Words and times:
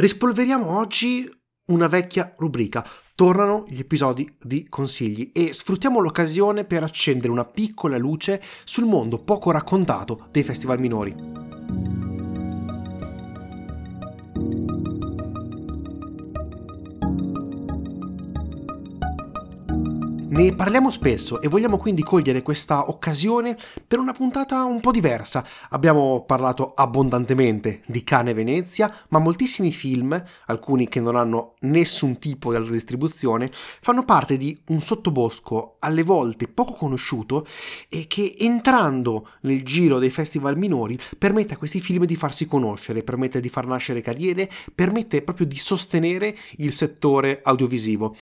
Rispolveriamo 0.00 0.78
oggi 0.78 1.30
una 1.72 1.86
vecchia 1.86 2.34
rubrica. 2.38 2.88
Tornano 3.14 3.66
gli 3.68 3.80
episodi 3.80 4.26
di 4.40 4.66
consigli 4.66 5.30
e 5.34 5.52
sfruttiamo 5.52 6.00
l'occasione 6.00 6.64
per 6.64 6.82
accendere 6.82 7.30
una 7.30 7.44
piccola 7.44 7.98
luce 7.98 8.40
sul 8.64 8.86
mondo 8.86 9.18
poco 9.18 9.50
raccontato 9.50 10.28
dei 10.30 10.42
festival 10.42 10.80
minori. 10.80 11.14
Ne 20.30 20.54
parliamo 20.54 20.90
spesso 20.90 21.40
e 21.40 21.48
vogliamo 21.48 21.76
quindi 21.76 22.04
cogliere 22.04 22.42
questa 22.42 22.88
occasione 22.88 23.56
per 23.84 23.98
una 23.98 24.12
puntata 24.12 24.62
un 24.62 24.78
po' 24.78 24.92
diversa. 24.92 25.44
Abbiamo 25.70 26.22
parlato 26.24 26.72
abbondantemente 26.72 27.80
di 27.84 28.04
Cane 28.04 28.32
Venezia, 28.32 28.94
ma 29.08 29.18
moltissimi 29.18 29.72
film, 29.72 30.22
alcuni 30.46 30.88
che 30.88 31.00
non 31.00 31.16
hanno 31.16 31.54
nessun 31.62 32.20
tipo 32.20 32.50
di 32.50 32.56
altra 32.58 32.74
distribuzione, 32.74 33.50
fanno 33.80 34.04
parte 34.04 34.36
di 34.36 34.56
un 34.68 34.80
sottobosco 34.80 35.78
alle 35.80 36.04
volte 36.04 36.46
poco 36.46 36.74
conosciuto 36.74 37.44
e 37.88 38.06
che 38.06 38.36
entrando 38.38 39.30
nel 39.40 39.64
giro 39.64 39.98
dei 39.98 40.10
festival 40.10 40.56
minori 40.56 40.96
permette 41.18 41.54
a 41.54 41.56
questi 41.56 41.80
film 41.80 42.04
di 42.04 42.14
farsi 42.14 42.46
conoscere, 42.46 43.02
permette 43.02 43.40
di 43.40 43.48
far 43.48 43.66
nascere 43.66 44.00
carriere, 44.00 44.48
permette 44.72 45.22
proprio 45.22 45.46
di 45.46 45.58
sostenere 45.58 46.36
il 46.58 46.72
settore 46.72 47.40
audiovisivo. 47.42 48.14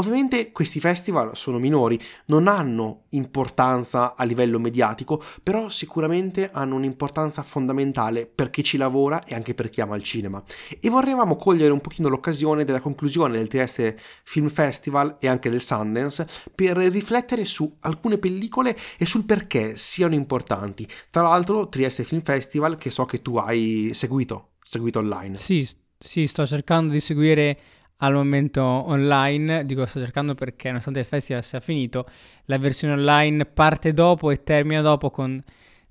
Ovviamente 0.00 0.50
questi 0.50 0.80
festival 0.80 1.36
sono 1.36 1.58
minori, 1.58 2.00
non 2.26 2.48
hanno 2.48 3.02
importanza 3.10 4.14
a 4.16 4.24
livello 4.24 4.58
mediatico, 4.58 5.22
però 5.42 5.68
sicuramente 5.68 6.48
hanno 6.50 6.76
un'importanza 6.76 7.42
fondamentale 7.42 8.24
per 8.24 8.48
chi 8.48 8.64
ci 8.64 8.78
lavora 8.78 9.22
e 9.24 9.34
anche 9.34 9.52
per 9.52 9.68
chi 9.68 9.82
ama 9.82 9.96
il 9.96 10.02
cinema. 10.02 10.42
E 10.80 10.88
vorremmo 10.88 11.36
cogliere 11.36 11.70
un 11.70 11.82
pochino 11.82 12.08
l'occasione 12.08 12.64
della 12.64 12.80
conclusione 12.80 13.36
del 13.36 13.48
Trieste 13.48 13.98
Film 14.24 14.48
Festival 14.48 15.18
e 15.20 15.28
anche 15.28 15.50
del 15.50 15.60
Sundance 15.60 16.26
per 16.54 16.78
riflettere 16.78 17.44
su 17.44 17.76
alcune 17.80 18.16
pellicole 18.16 18.74
e 18.96 19.04
sul 19.04 19.26
perché 19.26 19.76
siano 19.76 20.14
importanti. 20.14 20.88
Tra 21.10 21.20
l'altro 21.20 21.68
Trieste 21.68 22.04
Film 22.04 22.22
Festival 22.22 22.76
che 22.76 22.88
so 22.88 23.04
che 23.04 23.20
tu 23.20 23.36
hai 23.36 23.90
seguito, 23.92 24.52
seguito 24.62 25.00
online. 25.00 25.36
Sì, 25.36 25.68
sì, 25.98 26.26
sto 26.26 26.46
cercando 26.46 26.90
di 26.90 27.00
seguire 27.00 27.58
al 28.00 28.14
momento 28.14 28.62
online, 28.62 29.64
dico 29.64 29.84
sto 29.86 30.00
cercando 30.00 30.34
perché 30.34 30.68
nonostante 30.68 31.00
il 31.00 31.06
festival 31.06 31.42
sia 31.44 31.60
finito, 31.60 32.06
la 32.44 32.58
versione 32.58 32.94
online 32.94 33.44
parte 33.46 33.92
dopo 33.92 34.30
e 34.30 34.42
termina 34.42 34.80
dopo 34.80 35.10
con 35.10 35.42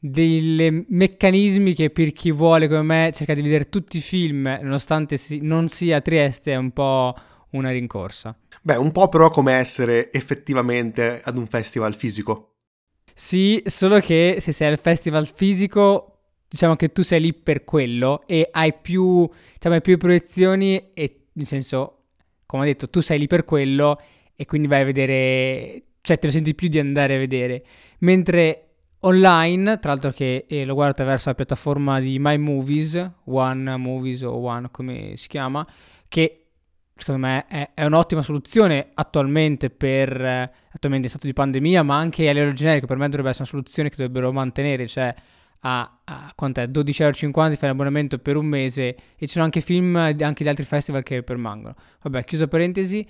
dei 0.02 0.86
meccanismi 0.88 1.74
che 1.74 1.90
per 1.90 2.14
chi 2.14 2.32
vuole 2.32 2.68
come 2.68 2.82
me 2.84 3.12
cerca 3.14 3.34
di 3.34 3.42
vedere 3.42 3.68
tutti 3.68 3.98
i 3.98 4.02
film 4.02 4.60
nonostante 4.62 5.18
si, 5.18 5.40
non 5.42 5.68
sia 5.68 6.00
Trieste 6.00 6.54
è 6.54 6.56
un 6.56 6.72
po' 6.72 7.14
una 7.52 7.70
rincorsa. 7.72 8.36
Beh, 8.62 8.76
un 8.76 8.92
po' 8.92 9.10
però 9.10 9.30
come 9.30 9.54
essere 9.54 10.12
effettivamente 10.12 11.22
ad 11.24 11.38
un 11.38 11.48
festival 11.48 11.96
fisico. 11.96 12.56
Sì, 13.14 13.62
solo 13.66 14.00
che 14.00 14.38
se 14.40 14.52
sei 14.52 14.72
al 14.72 14.80
festival 14.80 15.28
fisico 15.28 16.20
diciamo 16.48 16.76
che 16.76 16.92
tu 16.92 17.04
sei 17.04 17.22
lì 17.22 17.34
per 17.34 17.64
quello 17.64 18.24
e 18.26 18.48
hai 18.52 18.74
più, 18.74 19.30
diciamo, 19.54 19.76
hai 19.76 19.82
più 19.82 19.98
proiezioni 19.98 20.90
e 20.94 21.26
nel 21.34 21.46
senso 21.46 21.99
come 22.50 22.64
ho 22.64 22.66
detto, 22.66 22.90
tu 22.90 23.00
sei 23.00 23.20
lì 23.20 23.28
per 23.28 23.46
quello 23.46 24.02
e 24.36 24.46
quindi 24.48 24.68
vai 24.68 24.82
a 24.82 24.86
vedere, 24.86 25.84
cioè 26.02 26.18
te 26.18 26.26
lo 26.26 26.34
senti 26.34 26.56
più 26.56 26.68
di 26.68 26.80
andare 26.80 27.14
a 27.14 27.20
vedere. 27.20 27.64
Mentre 28.00 28.70
online, 29.02 29.78
tra 29.78 29.92
l'altro 29.92 30.10
che 30.10 30.48
eh, 30.50 30.66
lo 30.66 30.74
guardo 30.74 30.94
attraverso 30.94 31.30
la 31.30 31.36
piattaforma 31.36 32.00
di 32.00 32.18
My 32.18 32.38
Movies, 32.38 33.12
One 33.26 33.78
Movies 33.78 34.24
o 34.24 34.34
One 34.34 34.70
come 34.72 35.12
si 35.16 35.28
chiama, 35.28 35.64
che 36.08 36.46
secondo 36.96 37.28
me 37.28 37.46
è, 37.46 37.70
è 37.76 37.86
un'ottima 37.86 38.24
soluzione 38.24 38.90
attualmente 38.96 39.70
per 39.70 40.20
eh, 40.20 40.52
attualmente 40.72 41.06
in 41.06 41.14
stato 41.14 41.28
di 41.28 41.34
pandemia, 41.34 41.84
ma 41.84 41.98
anche 41.98 42.28
a 42.28 42.34
livello 42.34 42.54
generico 42.54 42.88
per 42.88 42.98
me 42.98 43.10
dovrebbe 43.10 43.30
essere 43.30 43.44
una 43.44 43.52
soluzione 43.52 43.90
che 43.90 43.96
dovrebbero 43.96 44.32
mantenere, 44.32 44.88
cioè 44.88 45.14
a, 45.62 46.02
a 46.04 46.32
quant'è? 46.36 46.68
12,50 46.68 47.02
euro 47.02 47.56
fai 47.56 47.70
l'abbonamento 47.70 48.18
per 48.20 48.36
un 48.36 48.46
mese 48.46 48.96
e 49.18 49.26
ci 49.26 49.28
sono 49.28 49.46
anche 49.46 49.62
film 49.62 49.96
anche 49.96 50.44
di 50.44 50.50
altri 50.50 50.66
festival 50.66 51.04
che 51.04 51.24
permangono. 51.24 51.76
Vabbè, 52.02 52.24
chiusa 52.24 52.48
parentesi. 52.48 53.06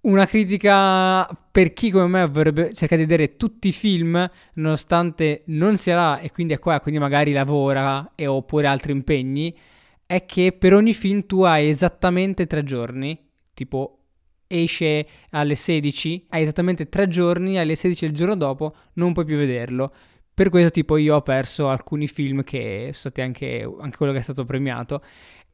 Una 0.00 0.26
critica 0.26 1.26
per 1.50 1.72
chi 1.72 1.90
come 1.90 2.06
me 2.06 2.26
vorrebbe 2.28 2.72
cercare 2.72 3.02
di 3.02 3.08
vedere 3.08 3.36
tutti 3.36 3.68
i 3.68 3.72
film, 3.72 4.30
nonostante 4.54 5.42
non 5.46 5.76
sia 5.76 5.96
là 5.96 6.18
e 6.20 6.30
quindi 6.30 6.54
è 6.54 6.58
qua, 6.60 6.78
quindi 6.80 7.00
magari 7.00 7.32
lavora 7.32 8.12
e, 8.14 8.26
oppure 8.26 8.68
altri 8.68 8.92
impegni, 8.92 9.54
è 10.06 10.24
che 10.24 10.52
per 10.52 10.72
ogni 10.72 10.92
film 10.92 11.26
tu 11.26 11.42
hai 11.42 11.68
esattamente 11.68 12.46
tre 12.46 12.62
giorni, 12.62 13.18
tipo 13.52 13.98
esce 14.46 15.06
alle 15.30 15.54
16, 15.54 16.26
hai 16.30 16.42
esattamente 16.42 16.88
tre 16.88 17.08
giorni, 17.08 17.58
alle 17.58 17.74
16 17.74 18.06
del 18.06 18.14
giorno 18.14 18.36
dopo 18.36 18.74
non 18.94 19.12
puoi 19.12 19.24
più 19.24 19.36
vederlo. 19.36 19.92
Per 20.38 20.50
questo 20.50 20.70
tipo 20.70 20.96
io 20.96 21.16
ho 21.16 21.22
perso 21.22 21.68
alcuni 21.68 22.06
film 22.06 22.44
che 22.44 22.90
sono 22.92 22.92
stati 22.92 23.22
anche, 23.22 23.68
anche 23.80 23.96
quello 23.96 24.12
che 24.12 24.18
è 24.20 24.22
stato 24.22 24.44
premiato. 24.44 25.02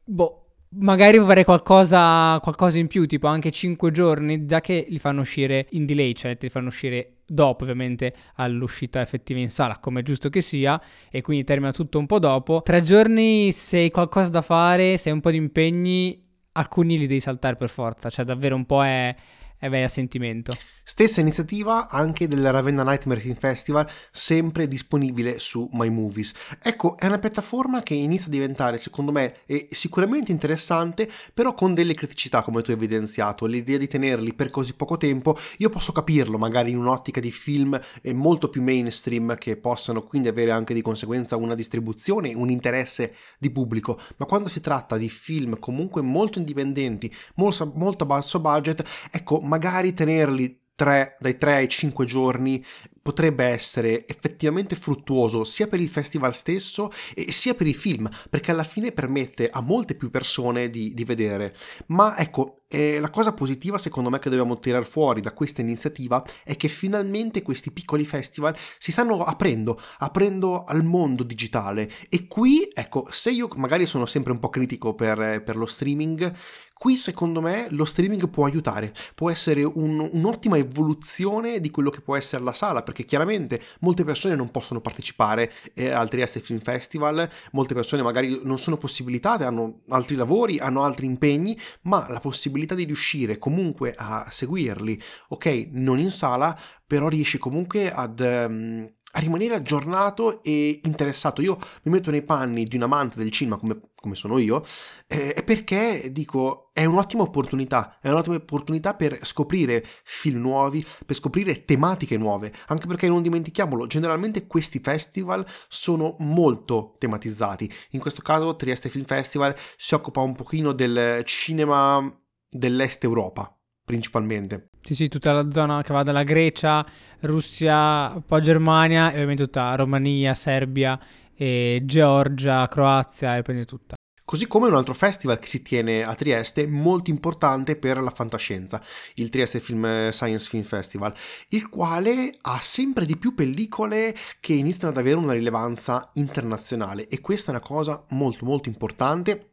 Boh, 0.03 0.57
magari 0.75 1.17
vorrei 1.17 1.43
qualcosa, 1.43 2.39
qualcosa, 2.39 2.77
in 2.77 2.85
più, 2.85 3.07
tipo 3.07 3.25
anche 3.25 3.49
5 3.49 3.89
giorni, 3.89 4.45
già 4.45 4.61
che 4.61 4.85
li 4.87 4.99
fanno 4.99 5.21
uscire 5.21 5.65
in 5.71 5.87
delay, 5.87 6.13
cioè 6.13 6.37
li 6.39 6.49
fanno 6.49 6.67
uscire 6.67 7.21
dopo 7.25 7.63
ovviamente 7.63 8.13
all'uscita 8.35 9.01
effettiva 9.01 9.39
in 9.39 9.49
sala, 9.49 9.79
come 9.79 10.01
è 10.01 10.03
giusto 10.03 10.29
che 10.29 10.41
sia, 10.41 10.79
e 11.09 11.23
quindi 11.23 11.43
termina 11.43 11.71
tutto 11.71 11.97
un 11.97 12.05
po' 12.05 12.19
dopo. 12.19 12.61
Tre 12.63 12.81
giorni, 12.81 13.51
se 13.53 13.77
hai 13.79 13.89
qualcosa 13.89 14.29
da 14.29 14.43
fare, 14.43 14.97
se 14.97 15.09
hai 15.09 15.15
un 15.15 15.21
po' 15.21 15.31
di 15.31 15.37
impegni, 15.37 16.23
alcuni 16.51 16.99
li 16.99 17.07
devi 17.07 17.21
saltare 17.21 17.55
per 17.55 17.71
forza, 17.71 18.11
cioè 18.11 18.23
davvero 18.23 18.55
un 18.55 18.67
po' 18.67 18.83
è 18.83 19.15
vai 19.61 19.81
a 19.81 19.87
sentimento. 19.87 20.53
Stessa 20.87 21.19
iniziativa 21.19 21.89
anche 21.89 22.27
del 22.27 22.51
Ravenna 22.51 22.83
Nightmare 22.83 23.19
Film 23.19 23.33
Festival, 23.33 23.89
sempre 24.11 24.67
disponibile 24.67 25.39
su 25.39 25.67
My 25.73 25.89
Movies. 25.89 26.31
Ecco, 26.61 26.95
è 26.95 27.07
una 27.07 27.17
piattaforma 27.17 27.81
che 27.81 27.95
inizia 27.95 28.27
a 28.27 28.29
diventare, 28.29 28.77
secondo 28.77 29.11
me, 29.11 29.37
sicuramente 29.71 30.31
interessante, 30.31 31.09
però 31.33 31.55
con 31.55 31.73
delle 31.73 31.95
criticità, 31.95 32.43
come 32.43 32.61
tu 32.61 32.69
hai 32.69 32.77
evidenziato. 32.77 33.47
L'idea 33.47 33.79
di 33.79 33.87
tenerli 33.87 34.35
per 34.35 34.51
così 34.51 34.75
poco 34.75 34.95
tempo, 34.97 35.35
io 35.57 35.69
posso 35.69 35.91
capirlo, 35.91 36.37
magari 36.37 36.69
in 36.69 36.77
un'ottica 36.77 37.19
di 37.19 37.31
film 37.31 37.81
molto 38.13 38.49
più 38.49 38.61
mainstream, 38.61 39.35
che 39.39 39.57
possano 39.57 40.03
quindi 40.03 40.27
avere 40.27 40.51
anche 40.51 40.75
di 40.75 40.83
conseguenza 40.83 41.35
una 41.35 41.55
distribuzione, 41.55 42.35
un 42.35 42.51
interesse 42.51 43.15
di 43.39 43.49
pubblico, 43.49 43.99
ma 44.17 44.27
quando 44.27 44.49
si 44.49 44.59
tratta 44.59 44.97
di 44.97 45.09
film 45.09 45.57
comunque 45.57 46.03
molto 46.03 46.37
indipendenti, 46.37 47.11
molto, 47.37 47.71
molto 47.73 48.05
basso 48.05 48.39
budget, 48.39 48.87
ecco, 49.09 49.39
magari 49.39 49.95
tenerli 49.95 50.61
3, 50.75 51.17
dai 51.19 51.37
3 51.37 51.55
ai 51.55 51.69
5 51.69 52.05
giorni 52.05 52.63
potrebbe 53.05 53.45
essere 53.45 54.07
effettivamente 54.07 54.75
fruttuoso 54.75 55.43
sia 55.43 55.67
per 55.67 55.79
il 55.79 55.89
festival 55.89 56.33
stesso 56.33 56.91
e 57.13 57.31
sia 57.31 57.53
per 57.53 57.67
i 57.67 57.73
film, 57.75 58.09
perché 58.31 58.49
alla 58.49 58.63
fine 58.63 58.91
permette 58.91 59.47
a 59.47 59.61
molte 59.61 59.93
più 59.93 60.09
persone 60.09 60.69
di, 60.69 60.91
di 60.91 61.03
vedere. 61.03 61.55
Ma 61.89 62.17
ecco, 62.17 62.61
eh, 62.67 62.99
la 62.99 63.11
cosa 63.11 63.31
positiva 63.31 63.77
secondo 63.77 64.09
me 64.09 64.17
che 64.17 64.31
dobbiamo 64.31 64.57
tirare 64.57 64.85
fuori 64.85 65.21
da 65.21 65.33
questa 65.33 65.61
iniziativa 65.61 66.25
è 66.43 66.55
che 66.55 66.67
finalmente 66.67 67.43
questi 67.43 67.71
piccoli 67.71 68.05
festival 68.05 68.57
si 68.79 68.91
stanno 68.91 69.23
aprendo, 69.23 69.79
aprendo 69.99 70.63
al 70.63 70.83
mondo 70.83 71.21
digitale. 71.21 71.87
E 72.09 72.25
qui, 72.25 72.67
ecco, 72.73 73.05
se 73.11 73.29
io 73.29 73.47
magari 73.55 73.85
sono 73.85 74.07
sempre 74.07 74.31
un 74.31 74.39
po' 74.39 74.49
critico 74.49 74.95
per, 74.95 75.43
per 75.43 75.57
lo 75.57 75.67
streaming, 75.67 76.33
Qui 76.77 76.97
secondo 76.97 77.39
me 77.39 77.67
lo 77.69 77.85
streaming 77.85 78.29
può 78.29 78.43
aiutare, 78.45 78.93
può 79.15 79.31
essere 79.31 79.63
un, 79.63 80.09
un'ottima 80.11 80.57
evoluzione 80.57 81.61
di 81.61 81.71
quello 81.71 81.89
che 81.89 82.01
può 82.01 82.17
essere 82.17 82.43
la 82.43 82.51
sala, 82.51 82.83
perché 82.95 83.03
chiaramente 83.03 83.61
molte 83.81 84.05
persone 84.05 84.35
non 84.35 84.49
possono 84.49 84.79
partecipare 84.79 85.51
eh, 85.73 85.91
al 85.91 86.09
Trieste 86.09 86.39
Film 86.39 86.61
Festival, 86.61 87.29
molte 87.51 87.73
persone 87.73 88.01
magari 88.01 88.39
non 88.43 88.57
sono 88.57 88.77
possibilitate, 88.77 89.43
hanno 89.43 89.81
altri 89.89 90.15
lavori, 90.15 90.59
hanno 90.59 90.83
altri 90.83 91.05
impegni, 91.05 91.59
ma 91.81 92.07
la 92.09 92.21
possibilità 92.21 92.73
di 92.73 92.85
riuscire 92.85 93.37
comunque 93.37 93.93
a 93.95 94.27
seguirli, 94.31 94.99
ok, 95.27 95.67
non 95.71 95.99
in 95.99 96.09
sala, 96.09 96.57
però 96.87 97.09
riesci 97.09 97.37
comunque 97.37 97.91
ad... 97.91 98.19
Um, 98.19 98.89
a 99.15 99.19
rimanere 99.19 99.55
aggiornato 99.55 100.43
e 100.43 100.81
interessato. 100.83 101.41
Io 101.41 101.57
mi 101.83 101.91
metto 101.93 102.11
nei 102.11 102.21
panni 102.21 102.65
di 102.65 102.75
un 102.75 102.81
amante 102.81 103.17
del 103.17 103.31
cinema 103.31 103.55
come, 103.55 103.79
come 104.05 104.15
sono 104.15 104.37
io, 104.37 104.63
eh, 105.07 105.41
perché 105.43 106.09
dico 106.11 106.69
è 106.73 106.85
un'ottima 106.85 107.23
opportunità, 107.23 107.97
è 107.99 108.09
un'ottima 108.09 108.35
opportunità 108.35 108.93
per 108.93 109.19
scoprire 109.23 109.83
film 110.03 110.41
nuovi, 110.41 110.85
per 111.05 111.15
scoprire 111.15 111.65
tematiche 111.65 112.17
nuove, 112.17 112.53
anche 112.67 112.85
perché 112.85 113.07
non 113.07 113.23
dimentichiamolo, 113.23 113.87
generalmente 113.87 114.45
questi 114.45 114.79
festival 114.79 115.43
sono 115.67 116.15
molto 116.19 116.95
tematizzati. 116.99 117.71
In 117.91 117.99
questo 117.99 118.21
caso 118.21 118.55
Trieste 118.55 118.89
Film 118.89 119.05
Festival 119.05 119.55
si 119.75 119.95
occupa 119.95 120.21
un 120.21 120.35
pochino 120.35 120.71
del 120.71 121.23
cinema 121.23 122.15
dell'est 122.47 123.03
Europa, 123.03 123.57
principalmente. 123.83 124.69
Sì, 124.81 124.93
sì, 124.93 125.07
tutta 125.07 125.33
la 125.33 125.49
zona 125.49 125.81
che 125.81 125.93
va 125.93 126.03
dalla 126.03 126.21
Grecia, 126.21 126.85
Russia, 127.21 128.21
poi 128.23 128.41
Germania 128.41 129.09
e 129.09 129.15
ovviamente 129.15 129.45
tutta 129.45 129.73
Romania, 129.73 130.35
Serbia, 130.35 130.99
e 131.35 131.81
Georgia, 131.85 132.67
Croazia 132.67 133.37
e 133.37 133.41
prende 133.41 133.65
tutta. 133.65 133.95
così 134.23 134.47
come 134.47 134.67
un 134.67 134.75
altro 134.75 134.95
festival 134.95 135.37
che 135.37 135.47
si 135.47 135.61
tiene 135.61 136.03
a 136.03 136.15
Trieste 136.15 136.65
molto 136.65 137.11
importante 137.11 137.75
per 137.75 137.99
la 137.99 138.09
fantascienza, 138.09 138.81
il 139.15 139.29
Trieste 139.29 139.59
Film 139.59 140.09
Science 140.09 140.49
Film 140.49 140.63
Festival, 140.63 141.13
il 141.49 141.69
quale 141.69 142.33
ha 142.41 142.59
sempre 142.61 143.05
di 143.05 143.17
più 143.17 143.35
pellicole 143.35 144.15
che 144.39 144.53
iniziano 144.53 144.89
ad 144.89 144.97
avere 144.97 145.17
una 145.17 145.33
rilevanza 145.33 146.09
internazionale 146.13 147.07
e 147.07 147.21
questa 147.21 147.51
è 147.51 147.55
una 147.55 147.63
cosa 147.63 148.03
molto 148.09 148.45
molto 148.45 148.67
importante 148.67 149.51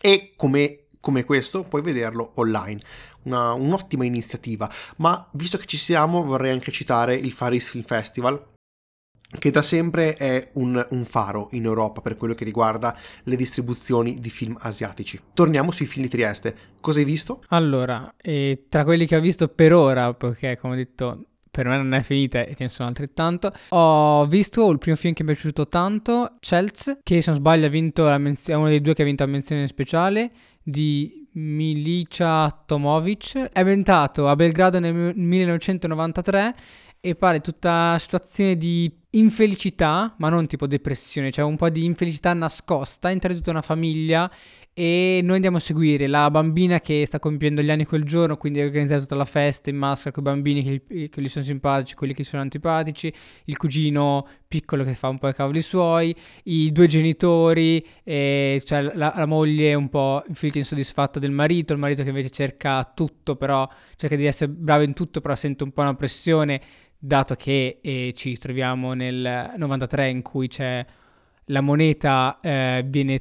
e 0.00 0.34
come 0.36 0.80
come 1.00 1.24
questo 1.24 1.64
puoi 1.64 1.82
vederlo 1.82 2.32
online. 2.36 2.80
Una, 3.22 3.52
un'ottima 3.52 4.04
iniziativa, 4.04 4.70
ma 4.96 5.28
visto 5.32 5.58
che 5.58 5.66
ci 5.66 5.76
siamo 5.76 6.22
vorrei 6.22 6.50
anche 6.50 6.72
citare 6.72 7.14
il 7.14 7.32
Faris 7.32 7.70
Film 7.70 7.84
Festival, 7.84 8.56
che 9.38 9.50
da 9.50 9.60
sempre 9.60 10.14
è 10.14 10.50
un, 10.54 10.86
un, 10.90 11.04
faro 11.04 11.48
in 11.52 11.64
Europa 11.64 12.00
per 12.00 12.16
quello 12.16 12.32
che 12.32 12.44
riguarda 12.44 12.96
le 13.24 13.36
distribuzioni 13.36 14.20
di 14.20 14.30
film 14.30 14.56
asiatici. 14.58 15.20
Torniamo 15.34 15.70
sui 15.70 15.84
film 15.84 16.04
di 16.04 16.10
Trieste. 16.10 16.56
Cosa 16.80 17.00
hai 17.00 17.04
visto? 17.04 17.42
Allora, 17.48 18.14
eh, 18.16 18.64
tra 18.68 18.84
quelli 18.84 19.06
che 19.06 19.16
ho 19.16 19.20
visto 19.20 19.48
per 19.48 19.74
ora, 19.74 20.14
perché 20.14 20.56
come 20.56 20.74
ho 20.74 20.76
detto 20.76 21.24
per 21.50 21.66
me 21.66 21.76
non 21.76 21.92
è 21.92 22.02
finita 22.02 22.40
e 22.40 22.54
ce 22.54 22.64
ne 22.64 22.68
sono 22.68 22.88
altrettanto. 22.88 23.52
Ho 23.70 24.26
visto 24.26 24.70
il 24.70 24.78
primo 24.78 24.96
film 24.96 25.12
che 25.12 25.24
mi 25.24 25.32
è 25.32 25.34
piaciuto 25.34 25.68
tanto, 25.68 26.36
Chelsea, 26.40 26.98
che 27.02 27.20
se 27.20 27.30
non 27.30 27.38
sbaglio 27.38 27.66
ha 27.66 27.70
vinto 27.70 28.04
la 28.04 28.18
menz- 28.18 28.48
è 28.48 28.54
uno 28.54 28.68
dei 28.68 28.80
due 28.80 28.94
che 28.94 29.02
ha 29.02 29.04
vinto 29.04 29.24
la 29.24 29.30
menzione 29.30 29.66
speciale 29.66 30.30
di 30.62 31.26
Milicia 31.32 32.62
Tomovic. 32.64 33.50
È 33.52 33.58
ambientato 33.58 34.28
a 34.28 34.36
Belgrado 34.36 34.78
nel 34.78 35.14
1993 35.16 36.54
e 37.00 37.14
pare 37.14 37.40
tutta 37.40 37.96
situazione 37.98 38.56
di 38.56 38.92
infelicità, 39.10 40.14
ma 40.18 40.28
non 40.28 40.46
tipo 40.46 40.66
depressione, 40.66 41.30
cioè 41.30 41.44
un 41.44 41.56
po' 41.56 41.70
di 41.70 41.84
infelicità 41.84 42.32
nascosta 42.34 43.10
in 43.10 43.20
tutta 43.20 43.50
una 43.50 43.62
famiglia 43.62 44.30
e 44.78 45.18
noi 45.24 45.34
andiamo 45.34 45.56
a 45.56 45.60
seguire 45.60 46.06
la 46.06 46.30
bambina 46.30 46.78
che 46.78 47.04
sta 47.04 47.18
compiendo 47.18 47.62
gli 47.62 47.70
anni 47.70 47.84
quel 47.84 48.04
giorno, 48.04 48.36
quindi 48.36 48.60
organizza 48.60 48.96
tutta 49.00 49.16
la 49.16 49.24
festa 49.24 49.70
in 49.70 49.76
maschera 49.76 50.12
con 50.12 50.22
i 50.22 50.26
bambini 50.26 50.62
che, 50.62 51.08
che 51.08 51.20
gli 51.20 51.28
sono 51.28 51.44
simpatici, 51.44 51.96
quelli 51.96 52.14
che 52.14 52.22
sono 52.22 52.42
antipatici, 52.42 53.12
il 53.46 53.56
cugino 53.56 54.24
piccolo 54.46 54.84
che 54.84 54.94
fa 54.94 55.08
un 55.08 55.18
po' 55.18 55.26
i 55.26 55.34
cavoli 55.34 55.62
suoi, 55.62 56.14
i 56.44 56.70
due 56.70 56.86
genitori, 56.86 57.84
eh, 58.04 58.62
cioè 58.64 58.82
la, 58.82 59.12
la, 59.16 59.26
moglie 59.26 59.74
un 59.74 59.88
po' 59.88 60.22
infelice 60.28 60.58
e 60.58 60.60
insoddisfatta 60.60 61.18
del 61.18 61.32
marito, 61.32 61.72
il 61.72 61.80
marito 61.80 62.04
che 62.04 62.10
invece 62.10 62.30
cerca 62.30 62.84
tutto, 62.94 63.34
però 63.34 63.68
cerca 63.96 64.14
di 64.14 64.26
essere 64.26 64.52
bravo 64.52 64.84
in 64.84 64.94
tutto, 64.94 65.20
però 65.20 65.34
sente 65.34 65.64
un 65.64 65.72
po' 65.72 65.80
una 65.80 65.94
pressione, 65.94 66.60
dato 66.98 67.34
che 67.36 67.78
eh, 67.80 68.12
ci 68.14 68.36
troviamo 68.38 68.92
nel 68.92 69.54
93 69.56 70.08
in 70.08 70.22
cui 70.22 70.50
la 71.44 71.60
moneta 71.60 72.38
eh, 72.42 72.84
viene 72.86 73.20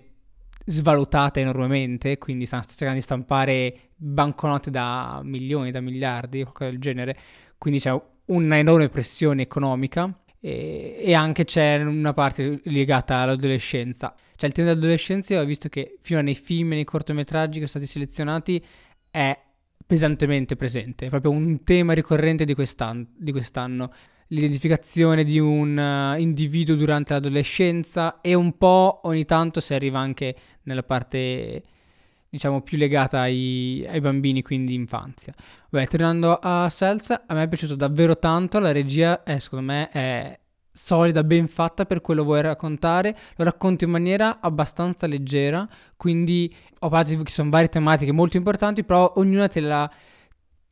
svalutata 0.65 1.39
enormemente, 1.39 2.17
quindi 2.17 2.45
stanno 2.45 2.63
cercando 2.67 2.95
di 2.95 3.01
stampare 3.01 3.79
banconote 3.95 4.69
da 4.69 5.21
milioni, 5.23 5.71
da 5.71 5.79
miliardi, 5.79 6.41
qualcosa 6.41 6.71
del 6.71 6.79
genere, 6.79 7.17
quindi 7.57 7.79
c'è 7.79 7.99
una 8.25 8.57
enorme 8.57 8.89
pressione 8.89 9.43
economica 9.43 10.13
e, 10.39 10.97
e, 10.99 11.13
anche 11.13 11.45
c'è 11.45 11.81
una 11.81 12.13
parte 12.13 12.59
legata 12.65 13.17
all'adolescenza. 13.17 14.13
Cioè 14.35 14.49
il 14.49 14.55
tema 14.55 14.67
dell'adolescenza 14.67 15.39
ho 15.39 15.45
visto 15.45 15.69
che 15.69 15.97
fino 16.01 16.21
nei 16.21 16.35
film 16.35 16.73
e 16.73 16.75
nei 16.75 16.83
cortometraggi 16.83 17.59
che 17.59 17.67
sono 17.67 17.83
stati 17.85 17.99
selezionati 17.99 18.63
è 19.09 19.39
pesantemente 19.87 20.55
presente, 20.55 21.07
è 21.07 21.09
proprio 21.09 21.31
un 21.31 21.63
tema 21.63 21.93
ricorrente 21.93 22.45
di 22.45 22.53
quest'anno. 22.53 23.07
Di 23.17 23.31
quest'anno 23.31 23.91
l'identificazione 24.27 25.23
di 25.23 25.39
un 25.39 25.77
uh, 25.77 26.19
individuo 26.19 26.75
durante 26.75 27.13
l'adolescenza 27.13 28.19
e 28.21 28.33
un 28.33 28.57
po' 28.57 28.99
ogni 29.03 29.23
tanto 29.23 29.61
si 29.61 29.73
arriva 29.73 29.99
anche 29.99 30.35
nella 30.63 30.83
parte 30.83 31.63
diciamo 32.29 32.61
più 32.61 32.77
legata 32.77 33.21
ai, 33.21 33.85
ai 33.87 34.01
bambini, 34.01 34.41
quindi 34.41 34.73
infanzia. 34.73 35.33
Beh, 35.69 35.87
tornando 35.87 36.37
a 36.39 36.67
Cells, 36.69 37.09
a 37.09 37.33
me 37.33 37.43
è 37.43 37.47
piaciuto 37.47 37.75
davvero 37.75 38.19
tanto, 38.19 38.59
la 38.59 38.71
regia 38.71 39.23
è, 39.23 39.39
secondo 39.39 39.65
me 39.65 39.89
è 39.89 40.37
solida, 40.77 41.23
ben 41.23 41.47
fatta 41.47 41.85
per 41.85 42.01
quello 42.01 42.21
che 42.21 42.27
vuoi 42.27 42.41
raccontare, 42.41 43.15
lo 43.35 43.43
racconti 43.43 43.83
in 43.83 43.89
maniera 43.89 44.39
abbastanza 44.39 45.07
leggera, 45.07 45.67
quindi 45.97 46.53
ho 46.79 46.89
parlato 46.89 47.17
che 47.17 47.23
ci 47.25 47.33
sono 47.33 47.49
varie 47.49 47.67
tematiche 47.67 48.11
molto 48.11 48.37
importanti, 48.37 48.83
però 48.83 49.11
ognuna 49.15 49.47
te 49.47 49.59
la, 49.59 49.89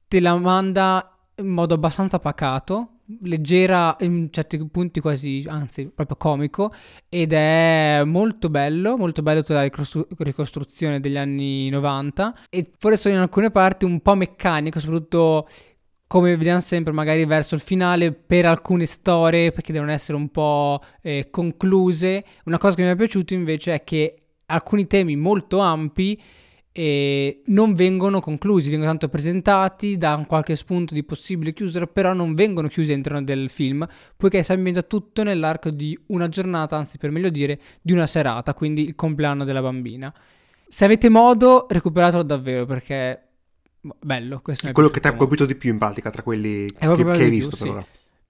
te 0.07 0.19
la 0.19 0.37
manda 0.37 1.09
in 1.37 1.47
modo 1.47 1.73
abbastanza 1.73 2.19
pacato, 2.19 2.89
leggera 3.21 3.95
in 3.99 4.29
certi 4.31 4.63
punti 4.67 4.99
quasi, 4.99 5.45
anzi 5.47 5.87
proprio 5.93 6.17
comico 6.17 6.71
ed 7.09 7.33
è 7.33 8.03
molto 8.05 8.49
bello, 8.49 8.97
molto 8.97 9.21
bello 9.21 9.41
tutta 9.41 9.61
la 9.61 9.69
ricostruzione 10.17 10.99
degli 10.99 11.17
anni 11.17 11.69
90 11.69 12.35
e 12.49 12.71
forse 12.77 13.09
in 13.09 13.17
alcune 13.17 13.51
parti 13.51 13.85
un 13.85 14.01
po' 14.01 14.15
meccanico, 14.15 14.79
soprattutto 14.79 15.47
come 16.15 16.37
vediamo 16.37 16.61
sempre 16.61 16.93
magari 16.93 17.25
verso 17.25 17.55
il 17.55 17.61
finale 17.61 18.13
per 18.13 18.45
alcune 18.45 18.85
storie 18.85 19.51
perché 19.51 19.73
devono 19.73 19.91
essere 19.91 20.17
un 20.17 20.29
po' 20.29 20.81
eh, 21.01 21.27
concluse. 21.29 22.23
Una 22.45 22.57
cosa 22.57 22.73
che 22.75 22.83
mi 22.83 22.89
è 22.89 22.95
piaciuto 22.95 23.33
invece 23.33 23.73
è 23.73 23.83
che 23.83 24.15
alcuni 24.45 24.87
temi 24.87 25.17
molto 25.17 25.59
ampi 25.59 26.17
e 26.71 27.41
non 27.47 27.73
vengono 27.73 28.21
conclusi, 28.21 28.69
vengono 28.69 28.91
tanto 28.91 29.09
presentati, 29.09 29.97
da 29.97 30.23
qualche 30.25 30.55
spunto 30.55 30.93
di 30.93 31.03
possibile 31.03 31.51
chiusura, 31.51 31.85
però 31.85 32.13
non 32.13 32.33
vengono 32.33 32.69
chiusi 32.69 32.91
all'interno 32.91 33.21
del 33.21 33.49
film, 33.49 33.85
poiché 34.15 34.41
si 34.41 34.53
ambienta 34.53 34.83
tutto 34.83 35.21
nell'arco 35.21 35.69
di 35.69 35.99
una 36.07 36.29
giornata, 36.29 36.77
anzi 36.77 36.97
per 36.97 37.11
meglio 37.11 37.27
dire, 37.27 37.59
di 37.81 37.91
una 37.91 38.07
serata, 38.07 38.53
quindi 38.53 38.85
il 38.85 38.95
compleanno 38.95 39.43
della 39.43 39.61
bambina. 39.61 40.13
Se 40.69 40.85
avete 40.85 41.09
modo, 41.09 41.65
recuperatelo 41.69 42.23
davvero 42.23 42.65
perché 42.65 43.24
bello. 43.99 44.41
Questo 44.41 44.67
è 44.67 44.71
quello 44.71 44.89
che 44.89 44.99
ti 44.99 45.07
ha 45.07 45.15
colpito 45.15 45.45
di 45.45 45.55
più 45.55 45.71
in 45.71 45.77
pratica 45.77 46.09
tra 46.09 46.23
quelli 46.23 46.65
che, 46.71 46.95
che, 46.95 47.03
hai 47.03 47.29
visto 47.29 47.55
più, 47.55 47.65
per 47.65 47.73
ora. 47.73 47.85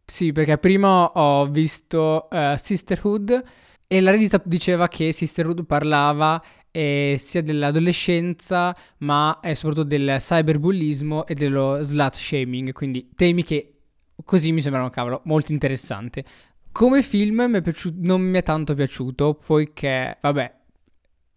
Sì. 0.06 0.26
sì, 0.26 0.32
perché 0.32 0.58
prima 0.58 1.12
ho 1.12 1.46
visto 1.48 2.28
uh, 2.30 2.56
Sisterhood 2.56 3.44
e 3.88 4.02
la 4.02 4.12
regista 4.12 4.42
diceva 4.44 4.88
che 4.88 5.12
Sisterhood 5.12 5.66
parlava 5.66 6.42
eh, 6.72 7.16
sia 7.18 7.42
dell'adolescenza, 7.42 8.76
ma 9.00 9.40
eh, 9.42 9.56
soprattutto 9.56 9.88
del 9.88 10.18
cyberbullismo 10.18 11.26
e 11.26 11.34
dello 11.34 11.82
slut 11.82 12.16
shaming, 12.16 12.74
quindi 12.74 13.10
temi 13.16 13.44
che 13.44 13.76
così 14.24 14.52
mi 14.52 14.62
sembrano, 14.62 14.90
cavolo, 14.90 15.22
molto 15.26 15.54
interessanti. 15.54 16.24
Come 16.72 17.02
film 17.02 17.46
mi 17.48 17.62
piaciuto, 17.62 17.96
non 18.00 18.22
mi 18.22 18.38
è 18.38 18.44
tanto 18.44 18.74
piaciuto, 18.74 19.36
poiché, 19.36 20.18
vabbè, 20.20 20.54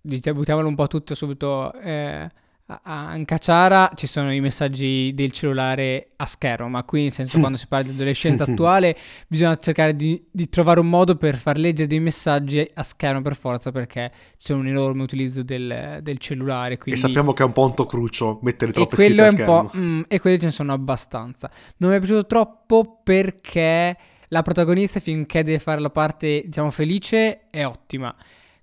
buttiamolo 0.00 0.66
un 0.66 0.74
po' 0.74 0.88
tutto 0.88 1.14
subito 1.14 1.72
eh, 1.74 2.28
a 2.70 3.08
Ancacciara 3.08 3.92
ci 3.94 4.06
sono 4.06 4.30
i 4.32 4.40
messaggi 4.40 5.12
del 5.14 5.32
cellulare 5.32 6.10
a 6.16 6.26
schermo, 6.26 6.68
ma 6.68 6.82
qui 6.84 7.02
nel 7.02 7.12
senso 7.12 7.38
quando 7.38 7.56
si 7.56 7.66
parla 7.66 7.86
di 7.86 7.94
adolescenza 7.94 8.44
attuale 8.48 8.94
bisogna 9.26 9.56
cercare 9.58 9.94
di, 9.94 10.22
di, 10.30 10.50
trovare 10.50 10.78
un 10.78 10.88
modo 10.88 11.16
per 11.16 11.36
far 11.36 11.56
leggere 11.56 11.88
dei 11.88 11.98
messaggi 11.98 12.68
a 12.74 12.82
schermo 12.82 13.22
per 13.22 13.36
forza 13.36 13.72
perché 13.72 14.12
c'è 14.36 14.52
un 14.52 14.66
enorme 14.66 15.02
utilizzo 15.02 15.42
del, 15.42 16.00
del 16.02 16.18
cellulare. 16.18 16.76
Quindi... 16.76 17.00
E 17.00 17.02
sappiamo 17.02 17.32
che 17.32 17.42
è 17.42 17.46
un 17.46 17.52
ponto 17.52 17.86
crucio 17.86 18.38
mettere 18.42 18.72
troppe 18.72 18.96
scritte 18.96 19.22
a 19.22 19.28
schermo. 19.28 19.70
Mm, 19.74 20.02
e 20.06 20.20
quelli 20.20 20.38
ce 20.38 20.46
ne 20.46 20.52
sono 20.52 20.74
abbastanza. 20.74 21.50
Non 21.78 21.90
mi 21.90 21.96
è 21.96 21.98
piaciuto 22.00 22.26
troppo 22.26 23.00
perché 23.02 23.96
la 24.28 24.42
protagonista 24.42 25.00
finché 25.00 25.42
deve 25.42 25.58
fare 25.58 25.80
la 25.80 25.88
parte 25.88 26.42
diciamo 26.44 26.70
felice 26.70 27.48
è 27.48 27.64
ottima 27.64 28.14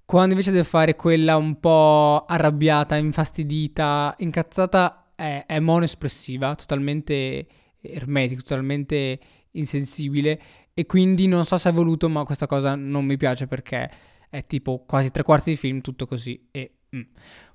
quando 0.05 0.31
invece 0.31 0.51
deve 0.51 0.63
fare 0.63 0.95
quella 0.95 1.35
un 1.35 1.59
po' 1.59 2.25
arrabbiata, 2.25 2.95
infastidita, 2.95 4.13
incazzata, 4.19 5.11
è, 5.15 5.45
è 5.47 5.59
monoespressiva, 5.59 6.53
totalmente 6.53 7.47
ermetica, 7.81 8.41
totalmente 8.41 9.19
insensibile. 9.51 10.39
E 10.73 10.85
quindi 10.85 11.27
non 11.27 11.45
so 11.45 11.57
se 11.57 11.69
è 11.69 11.73
voluto, 11.73 12.07
ma 12.07 12.23
questa 12.23 12.45
cosa 12.45 12.75
non 12.75 13.05
mi 13.05 13.17
piace 13.17 13.47
perché 13.47 13.89
è 14.29 14.45
tipo 14.45 14.83
quasi 14.85 15.09
tre 15.09 15.23
quarti 15.23 15.51
di 15.51 15.55
film, 15.55 15.81
tutto 15.81 16.05
così. 16.05 16.47
E, 16.51 16.71
mm. 16.95 17.01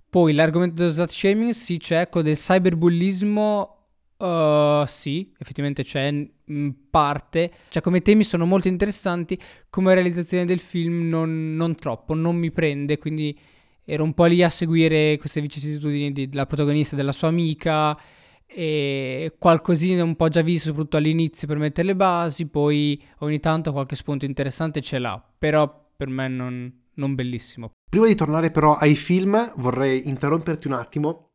Poi 0.09 0.33
l'argomento 0.33 0.75
dello 0.76 0.90
slut 0.90 1.11
shaming, 1.11 1.50
sì, 1.52 1.76
c'è 1.76 2.09
quello 2.09 2.26
del 2.26 2.37
cyberbullismo 2.37 3.79
Uh, 4.20 4.84
sì, 4.84 5.32
effettivamente 5.38 5.82
c'è 5.82 6.02
in 6.02 6.74
parte. 6.90 7.50
Cioè, 7.70 7.82
come 7.82 8.02
temi 8.02 8.22
sono 8.22 8.44
molto 8.44 8.68
interessanti. 8.68 9.38
Come 9.70 9.94
realizzazione 9.94 10.44
del 10.44 10.58
film, 10.58 11.08
non, 11.08 11.56
non 11.56 11.74
troppo, 11.74 12.12
non 12.12 12.36
mi 12.36 12.50
prende. 12.50 12.98
Quindi 12.98 13.36
ero 13.82 14.04
un 14.04 14.12
po' 14.12 14.26
lì 14.26 14.42
a 14.42 14.50
seguire 14.50 15.16
queste 15.16 15.40
vicissitudini 15.40 16.12
della 16.12 16.44
protagonista, 16.44 16.96
della 16.96 17.12
sua 17.12 17.28
amica. 17.28 17.98
E 18.46 19.36
qualcosina 19.38 20.02
un 20.02 20.16
po' 20.16 20.28
già 20.28 20.42
visto, 20.42 20.68
soprattutto 20.68 20.98
all'inizio 20.98 21.48
per 21.48 21.56
mettere 21.56 21.88
le 21.88 21.96
basi. 21.96 22.46
Poi 22.46 23.02
ogni 23.20 23.40
tanto 23.40 23.72
qualche 23.72 23.96
spunto 23.96 24.26
interessante 24.26 24.82
ce 24.82 24.98
l'ha. 24.98 25.22
Però 25.38 25.88
per 25.96 26.08
me 26.08 26.28
non, 26.28 26.70
non 26.94 27.14
bellissimo. 27.14 27.70
Prima 27.88 28.06
di 28.06 28.14
tornare 28.14 28.50
però 28.50 28.76
ai 28.76 28.94
film, 28.94 29.54
vorrei 29.56 30.08
interromperti 30.08 30.66
un 30.66 30.74
attimo 30.74 31.29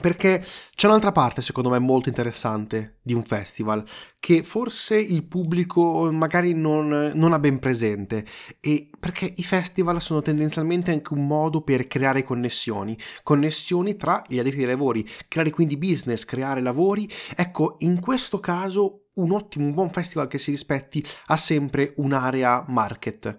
Perché 0.00 0.44
c'è 0.74 0.88
un'altra 0.88 1.12
parte, 1.12 1.40
secondo 1.40 1.70
me, 1.70 1.78
molto 1.78 2.08
interessante 2.08 2.98
di 3.00 3.14
un 3.14 3.22
festival, 3.22 3.84
che 4.18 4.42
forse 4.42 4.98
il 4.98 5.24
pubblico 5.24 6.10
magari 6.12 6.52
non, 6.52 7.12
non, 7.14 7.32
ha 7.32 7.38
ben 7.38 7.60
presente, 7.60 8.26
e 8.60 8.88
perché 8.98 9.32
i 9.36 9.42
festival 9.44 10.02
sono 10.02 10.20
tendenzialmente 10.20 10.90
anche 10.90 11.12
un 11.12 11.26
modo 11.26 11.62
per 11.62 11.86
creare 11.86 12.24
connessioni, 12.24 12.98
connessioni 13.22 13.96
tra 13.96 14.22
gli 14.26 14.38
addetti 14.38 14.60
ai 14.60 14.66
lavori, 14.66 15.08
creare 15.28 15.50
quindi 15.50 15.76
business, 15.76 16.24
creare 16.24 16.60
lavori. 16.60 17.08
Ecco, 17.36 17.76
in 17.78 18.00
questo 18.00 18.40
caso 18.40 19.04
un 19.14 19.30
ottimo, 19.30 19.66
un 19.66 19.74
buon 19.74 19.90
festival 19.90 20.26
che 20.26 20.38
si 20.38 20.50
rispetti 20.50 21.06
ha 21.26 21.36
sempre 21.36 21.94
un'area 21.98 22.64
market. 22.66 23.38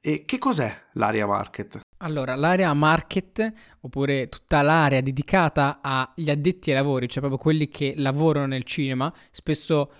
E 0.00 0.24
che 0.26 0.38
cos'è 0.38 0.70
l'area 0.92 1.26
market? 1.26 1.83
Allora, 2.04 2.34
l'area 2.34 2.72
market, 2.74 3.52
oppure 3.80 4.28
tutta 4.28 4.60
l'area 4.60 5.00
dedicata 5.00 5.80
agli 5.80 6.28
addetti 6.28 6.68
ai 6.68 6.76
lavori, 6.76 7.08
cioè 7.08 7.20
proprio 7.20 7.40
quelli 7.40 7.68
che 7.68 7.94
lavorano 7.96 8.46
nel 8.46 8.64
cinema, 8.64 9.10
spesso 9.30 9.90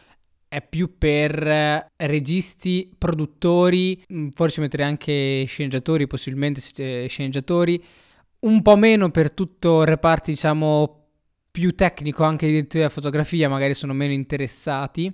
è 0.46 0.60
più 0.60 0.98
per 0.98 1.48
eh, 1.48 1.92
registi, 1.96 2.94
produttori, 2.98 4.04
mm, 4.12 4.28
forse 4.34 4.60
mettere 4.60 4.84
anche 4.84 5.44
sceneggiatori, 5.46 6.06
possibilmente 6.06 6.60
eh, 6.76 7.06
sceneggiatori, 7.08 7.82
un 8.40 8.60
po' 8.60 8.76
meno 8.76 9.10
per 9.10 9.32
tutto 9.32 9.80
il 9.80 9.88
reparto, 9.88 10.30
diciamo, 10.30 11.06
più 11.50 11.74
tecnico, 11.74 12.22
anche 12.22 12.46
di 12.46 12.66
della 12.68 12.90
fotografia, 12.90 13.48
magari 13.48 13.72
sono 13.72 13.94
meno 13.94 14.12
interessati. 14.12 15.04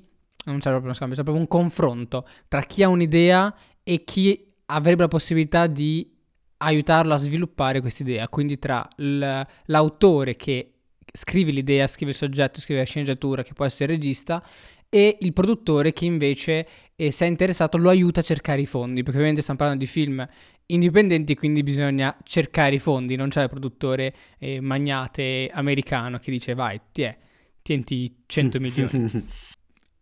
Non 0.46 0.56
c'è 0.56 0.70
proprio 0.70 0.86
uno 0.86 0.94
scambio, 0.94 1.16
c'è 1.16 1.22
proprio 1.22 1.44
un 1.44 1.48
confronto 1.48 2.26
tra 2.48 2.62
chi 2.62 2.82
ha 2.82 2.88
un'idea 2.88 3.54
e 3.84 4.02
chi 4.02 4.52
avrebbe 4.66 5.02
la 5.02 5.08
possibilità 5.08 5.66
di 5.68 6.18
aiutarlo 6.62 7.14
a 7.14 7.18
sviluppare 7.18 7.80
questa 7.80 8.02
idea. 8.02 8.28
Quindi 8.28 8.58
tra 8.58 8.86
l'autore 8.96 10.36
che 10.36 10.72
scrive 11.12 11.50
l'idea, 11.50 11.86
scrive 11.86 12.12
il 12.12 12.16
soggetto, 12.16 12.60
scrive 12.60 12.80
la 12.80 12.86
sceneggiatura, 12.86 13.42
che 13.42 13.52
può 13.52 13.64
essere 13.64 13.92
il 13.92 13.98
regista, 13.98 14.44
e 14.88 15.18
il 15.20 15.32
produttore 15.32 15.92
che 15.92 16.04
invece, 16.04 16.66
eh, 16.96 17.10
se 17.10 17.24
è 17.24 17.28
interessato, 17.28 17.78
lo 17.78 17.88
aiuta 17.88 18.20
a 18.20 18.22
cercare 18.24 18.60
i 18.60 18.66
fondi, 18.66 19.02
perché 19.02 19.16
ovviamente 19.16 19.40
stiamo 19.40 19.58
parlando 19.58 19.84
di 19.84 19.90
film 19.90 20.26
indipendenti, 20.66 21.34
quindi 21.34 21.62
bisogna 21.62 22.16
cercare 22.24 22.74
i 22.74 22.78
fondi, 22.78 23.16
non 23.16 23.28
c'è 23.28 23.42
il 23.42 23.48
produttore 23.48 24.14
eh, 24.38 24.60
magnate 24.60 25.50
americano 25.52 26.18
che 26.18 26.30
dice 26.30 26.54
vai, 26.54 26.80
ti 26.92 27.02
è, 27.02 27.16
tienti 27.62 28.22
100 28.26 28.60
milioni. 28.60 29.28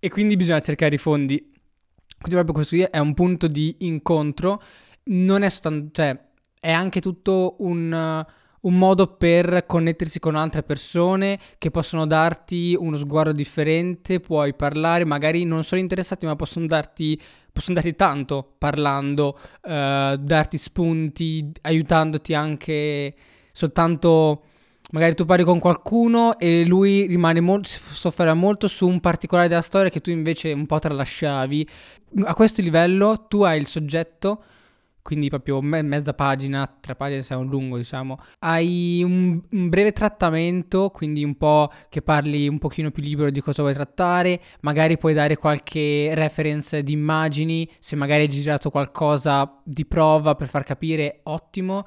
e 0.00 0.08
quindi 0.10 0.36
bisogna 0.36 0.60
cercare 0.60 0.94
i 0.94 0.98
fondi. 0.98 1.36
Quindi 1.36 2.42
proprio 2.42 2.54
questo 2.54 2.74
qui 2.74 2.84
è 2.84 2.98
un 2.98 3.14
punto 3.14 3.46
di 3.46 3.76
incontro, 3.80 4.62
non 5.04 5.42
è 5.42 5.48
soltanto, 5.48 5.90
cioè, 5.92 6.27
è 6.60 6.70
anche 6.70 7.00
tutto 7.00 7.56
un, 7.58 8.24
un, 8.60 8.78
modo 8.78 9.06
per 9.06 9.64
connettersi 9.66 10.18
con 10.18 10.34
altre 10.34 10.62
persone 10.62 11.38
che 11.58 11.70
possono 11.70 12.06
darti 12.06 12.76
uno 12.78 12.96
sguardo 12.96 13.32
differente, 13.32 14.20
puoi 14.20 14.54
parlare, 14.54 15.04
magari 15.04 15.44
non 15.44 15.64
sono 15.64 15.80
interessati 15.80 16.26
ma 16.26 16.36
possono 16.36 16.66
darti, 16.66 17.20
possono 17.52 17.74
darti 17.76 17.94
tanto 17.96 18.54
parlando, 18.58 19.38
uh, 19.62 20.16
darti 20.16 20.58
spunti, 20.58 21.50
aiutandoti 21.62 22.34
anche 22.34 23.14
soltanto... 23.52 24.42
Magari 24.90 25.14
tu 25.14 25.26
parli 25.26 25.44
con 25.44 25.58
qualcuno 25.58 26.38
e 26.38 26.64
lui 26.64 27.06
rimane 27.06 27.40
molto, 27.40 27.68
sofferma 27.68 28.32
molto 28.32 28.68
su 28.68 28.88
un 28.88 29.00
particolare 29.00 29.46
della 29.46 29.60
storia 29.60 29.90
che 29.90 30.00
tu 30.00 30.08
invece 30.08 30.50
un 30.52 30.64
po' 30.64 30.78
tralasciavi. 30.78 31.68
A 32.24 32.32
questo 32.32 32.62
livello 32.62 33.26
tu 33.28 33.42
hai 33.42 33.58
il 33.58 33.66
soggetto 33.66 34.42
quindi 35.02 35.28
proprio 35.28 35.60
me- 35.62 35.82
mezza 35.82 36.12
pagina, 36.12 36.66
tre 36.80 36.94
pagine 36.94 37.22
se 37.22 37.34
è 37.34 37.36
un 37.36 37.48
lungo, 37.48 37.76
diciamo. 37.76 38.18
Hai 38.40 39.02
un, 39.02 39.40
un, 39.50 39.68
breve 39.68 39.92
trattamento, 39.92 40.90
quindi 40.90 41.24
un 41.24 41.36
po' 41.36 41.72
che 41.88 42.02
parli 42.02 42.46
un 42.46 42.58
pochino 42.58 42.90
più 42.90 43.02
libero 43.02 43.30
di 43.30 43.40
cosa 43.40 43.62
vuoi 43.62 43.74
trattare, 43.74 44.40
magari 44.60 44.98
puoi 44.98 45.14
dare 45.14 45.36
qualche 45.36 46.10
reference 46.14 46.82
di 46.82 46.92
immagini, 46.92 47.68
se 47.78 47.96
magari 47.96 48.22
hai 48.22 48.28
girato 48.28 48.70
qualcosa 48.70 49.60
di 49.64 49.86
prova 49.86 50.34
per 50.34 50.48
far 50.48 50.64
capire, 50.64 51.20
ottimo. 51.24 51.84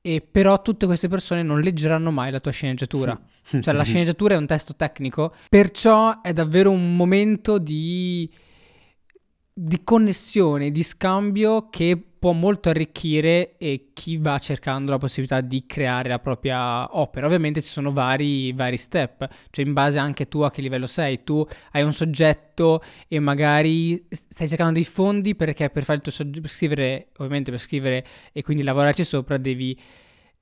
E 0.00 0.20
però 0.20 0.60
tutte 0.60 0.84
queste 0.84 1.08
persone 1.08 1.42
non 1.42 1.60
leggeranno 1.60 2.10
mai 2.10 2.30
la 2.30 2.40
tua 2.40 2.50
sceneggiatura. 2.50 3.18
cioè 3.60 3.72
la 3.72 3.84
sceneggiatura 3.84 4.34
è 4.34 4.38
un 4.38 4.46
testo 4.46 4.74
tecnico, 4.74 5.32
perciò 5.48 6.20
è 6.20 6.32
davvero 6.32 6.70
un 6.70 6.94
momento 6.96 7.58
di 7.58 8.28
di 9.56 9.84
connessione, 9.84 10.72
di 10.72 10.82
scambio 10.82 11.68
che 11.70 11.96
può 12.18 12.32
molto 12.32 12.70
arricchire 12.70 13.56
e 13.56 13.90
chi 13.92 14.16
va 14.16 14.38
cercando 14.40 14.90
la 14.90 14.98
possibilità 14.98 15.40
di 15.40 15.64
creare 15.64 16.08
la 16.08 16.18
propria 16.18 16.88
opera. 16.98 17.26
Ovviamente 17.26 17.62
ci 17.62 17.68
sono 17.70 17.92
vari, 17.92 18.52
vari 18.52 18.76
step, 18.76 19.28
cioè 19.50 19.64
in 19.64 19.72
base 19.72 19.98
anche 19.98 20.26
tu 20.26 20.40
a 20.40 20.50
che 20.50 20.60
livello 20.60 20.88
sei. 20.88 21.22
Tu 21.22 21.46
hai 21.72 21.82
un 21.82 21.92
soggetto 21.92 22.82
e 23.06 23.20
magari 23.20 24.04
stai 24.08 24.48
cercando 24.48 24.72
dei 24.72 24.84
fondi 24.84 25.36
perché 25.36 25.70
per 25.70 25.84
fare 25.84 25.98
il 25.98 26.02
tuo 26.02 26.12
soggetto, 26.12 26.40
per 26.40 26.50
scrivere, 26.50 27.08
ovviamente 27.18 27.52
per 27.52 27.60
scrivere 27.60 28.04
e 28.32 28.42
quindi 28.42 28.64
lavorarci 28.64 29.04
sopra 29.04 29.36
devi 29.36 29.78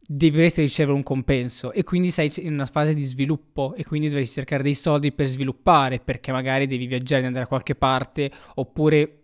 dovresti 0.05 0.61
ricevere 0.63 0.97
un 0.97 1.03
compenso 1.03 1.73
e 1.73 1.85
quindi 1.85 2.11
sei 2.11 2.31
in 2.39 2.55
una 2.55 2.67
fase 2.67 2.93
di 2.93 3.03
sviluppo 3.03 3.75
e 3.75 3.85
quindi 3.85 4.09
dovresti 4.09 4.35
cercare 4.35 4.63
dei 4.63 4.75
soldi 4.75 5.13
per 5.13 5.27
sviluppare 5.27 6.01
perché 6.01 6.33
magari 6.33 6.67
devi 6.67 6.87
viaggiare, 6.87 7.25
andare 7.25 7.45
da 7.45 7.49
qualche 7.49 7.75
parte 7.75 8.31
oppure 8.57 9.23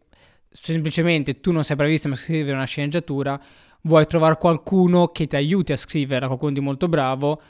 semplicemente 0.49 1.41
tu 1.41 1.53
non 1.53 1.65
sei 1.65 1.77
bravissimo 1.77 2.15
a 2.15 2.17
scrivere 2.17 2.53
una 2.53 2.65
sceneggiatura, 2.65 3.39
vuoi 3.83 4.07
trovare 4.07 4.37
qualcuno 4.39 5.09
che 5.09 5.27
ti 5.27 5.37
aiuti 5.37 5.73
a 5.73 5.77
scriverla, 5.77 6.27
qualcuno 6.27 6.53
di 6.53 6.61
molto 6.61 6.89
bravo 6.89 7.43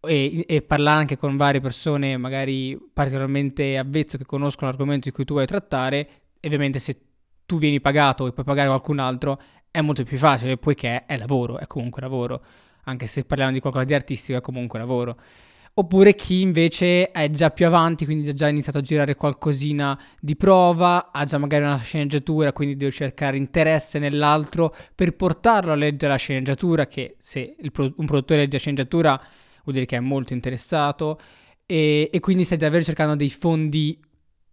e, 0.00 0.44
e, 0.48 0.62
parlare 0.62 1.00
anche 1.00 1.18
con 1.18 1.36
varie 1.36 1.60
persone 1.60 2.16
magari 2.16 2.78
particolarmente 2.92 3.76
avvezze 3.76 4.16
che 4.16 4.24
conoscono 4.24 4.70
l'argomento 4.70 5.08
di 5.08 5.14
cui 5.14 5.24
tu 5.26 5.34
vuoi 5.34 5.46
trattare 5.46 6.08
e 6.40 6.46
ovviamente 6.46 6.78
se 6.78 6.98
tu 7.44 7.58
vieni 7.58 7.80
pagato 7.80 8.26
e 8.26 8.32
puoi 8.32 8.44
pagare 8.46 8.68
qualcun 8.68 8.98
altro 8.98 9.38
è 9.70 9.82
molto 9.82 10.02
più 10.02 10.16
facile 10.16 10.56
poiché 10.56 11.04
è 11.04 11.16
lavoro, 11.18 11.58
è 11.58 11.66
comunque 11.66 12.00
lavoro 12.00 12.42
anche 12.84 13.06
se 13.06 13.24
parliamo 13.24 13.52
di 13.52 13.60
qualcosa 13.60 13.84
di 13.84 13.94
artistico 13.94 14.38
è 14.38 14.40
comunque 14.40 14.78
lavoro. 14.78 15.16
Oppure 15.72 16.14
chi 16.14 16.40
invece 16.40 17.10
è 17.10 17.30
già 17.30 17.50
più 17.50 17.64
avanti, 17.64 18.04
quindi 18.04 18.28
ha 18.28 18.32
già 18.32 18.48
iniziato 18.48 18.78
a 18.78 18.82
girare 18.82 19.14
qualcosina 19.14 19.98
di 20.20 20.36
prova, 20.36 21.10
ha 21.12 21.24
già 21.24 21.38
magari 21.38 21.64
una 21.64 21.78
sceneggiatura, 21.78 22.52
quindi 22.52 22.76
deve 22.76 22.90
cercare 22.90 23.36
interesse 23.36 23.98
nell'altro 23.98 24.74
per 24.94 25.14
portarlo 25.14 25.70
a 25.72 25.76
leggere 25.76 26.12
la 26.12 26.18
sceneggiatura, 26.18 26.86
che 26.86 27.16
se 27.18 27.54
pro- 27.72 27.92
un 27.96 28.04
produttore 28.04 28.40
legge 28.40 28.56
la 28.56 28.58
sceneggiatura 28.58 29.16
vuol 29.62 29.74
dire 29.74 29.86
che 29.86 29.96
è 29.96 30.00
molto 30.00 30.32
interessato, 30.32 31.18
e, 31.64 32.10
e 32.12 32.20
quindi 32.20 32.42
stai 32.42 32.58
davvero 32.58 32.82
cercando 32.82 33.14
dei 33.14 33.30
fondi 33.30 33.98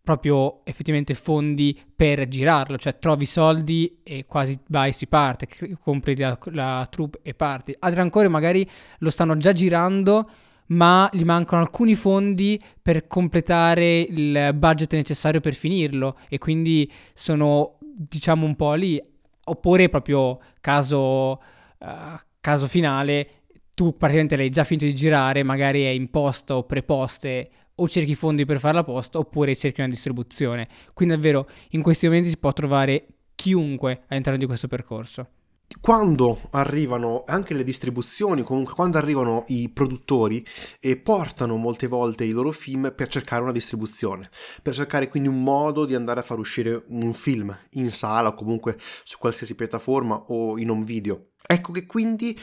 proprio 0.08 0.62
effettivamente 0.64 1.14
fondi 1.16 1.78
per 1.94 2.30
girarlo, 2.30 2.78
cioè 2.78 2.98
trovi 2.98 3.26
soldi 3.26 4.00
e 4.04 4.24
quasi 4.26 4.58
vai, 4.70 4.94
si 4.94 5.06
parte, 5.06 5.50
compri 5.82 6.16
la, 6.16 6.40
la 6.52 6.88
troupe 6.90 7.20
e 7.24 7.34
parti. 7.34 7.76
Altri 7.78 8.00
ancora 8.00 8.30
magari 8.30 8.66
lo 9.00 9.10
stanno 9.10 9.36
già 9.36 9.52
girando, 9.52 10.30
ma 10.68 11.10
gli 11.12 11.26
mancano 11.26 11.62
alcuni 11.62 11.94
fondi 11.96 12.58
per 12.82 13.06
completare 13.08 14.00
il 14.00 14.52
budget 14.56 14.94
necessario 14.94 15.42
per 15.42 15.54
finirlo 15.54 16.18
e 16.30 16.38
quindi 16.38 16.90
sono 17.14 17.78
diciamo 17.82 18.46
un 18.46 18.56
po' 18.56 18.76
lì. 18.76 19.04
Oppure 19.44 19.90
proprio 19.90 20.40
caso, 20.62 21.32
uh, 21.32 22.18
caso 22.40 22.68
finale, 22.68 23.30
tu 23.74 23.98
praticamente 23.98 24.38
l'hai 24.38 24.50
già 24.50 24.64
finito 24.64 24.86
di 24.86 24.96
girare, 24.96 25.44
magari 25.44 25.84
è 25.84 25.90
in 25.90 26.10
posta 26.10 26.56
o 26.56 26.64
preposte 26.64 27.50
o 27.80 27.88
cerchi 27.88 28.16
fondi 28.16 28.46
per 28.46 28.60
farla 28.60 28.84
posta 28.84 29.18
oppure 29.18 29.56
cerchi 29.56 29.82
una 29.82 29.90
distribuzione. 29.90 30.68
Quindi 30.94 31.16
davvero 31.16 31.48
in 31.72 31.82
questi 31.82 32.06
momenti 32.06 32.30
si 32.30 32.38
può 32.38 32.54
trovare 32.54 33.08
chiunque 33.36 34.04
all'interno 34.08 34.40
di 34.40 34.46
questo 34.46 34.68
percorso. 34.68 35.30
Quando 35.82 36.40
arrivano 36.52 37.24
anche 37.28 37.54
le 37.54 37.64
distribuzioni, 37.64 38.42
comunque 38.42 38.74
quando 38.74 38.98
arrivano 38.98 39.44
i 39.48 39.70
produttori 39.70 40.44
e 40.80 40.96
portano 40.96 41.58
molte 41.58 41.88
volte 41.88 42.24
i 42.24 42.32
loro 42.32 42.52
film 42.52 42.94
per 42.96 43.10
cercare 43.10 43.44
una 43.44 43.52
distribuzione, 43.52 44.30
per 44.62 44.74
cercare 44.74 45.10
quindi 45.10 45.28
un 45.28 45.44
modo 45.44 45.86
di 45.86 45.94
andare 45.94 46.22
a 46.22 46.24
far 46.24 46.40
uscire 46.40 46.86
un 46.88 47.14
film 47.14 47.56
in 47.72 47.92
sala 47.92 48.30
o 48.30 48.34
comunque 48.34 48.78
su 49.04 49.18
qualsiasi 49.18 49.56
piattaforma 49.56 50.16
o 50.28 50.58
in 50.58 50.70
un 50.70 50.84
video. 50.84 51.32
Ecco 51.46 51.74
che 51.74 51.86
quindi 51.86 52.38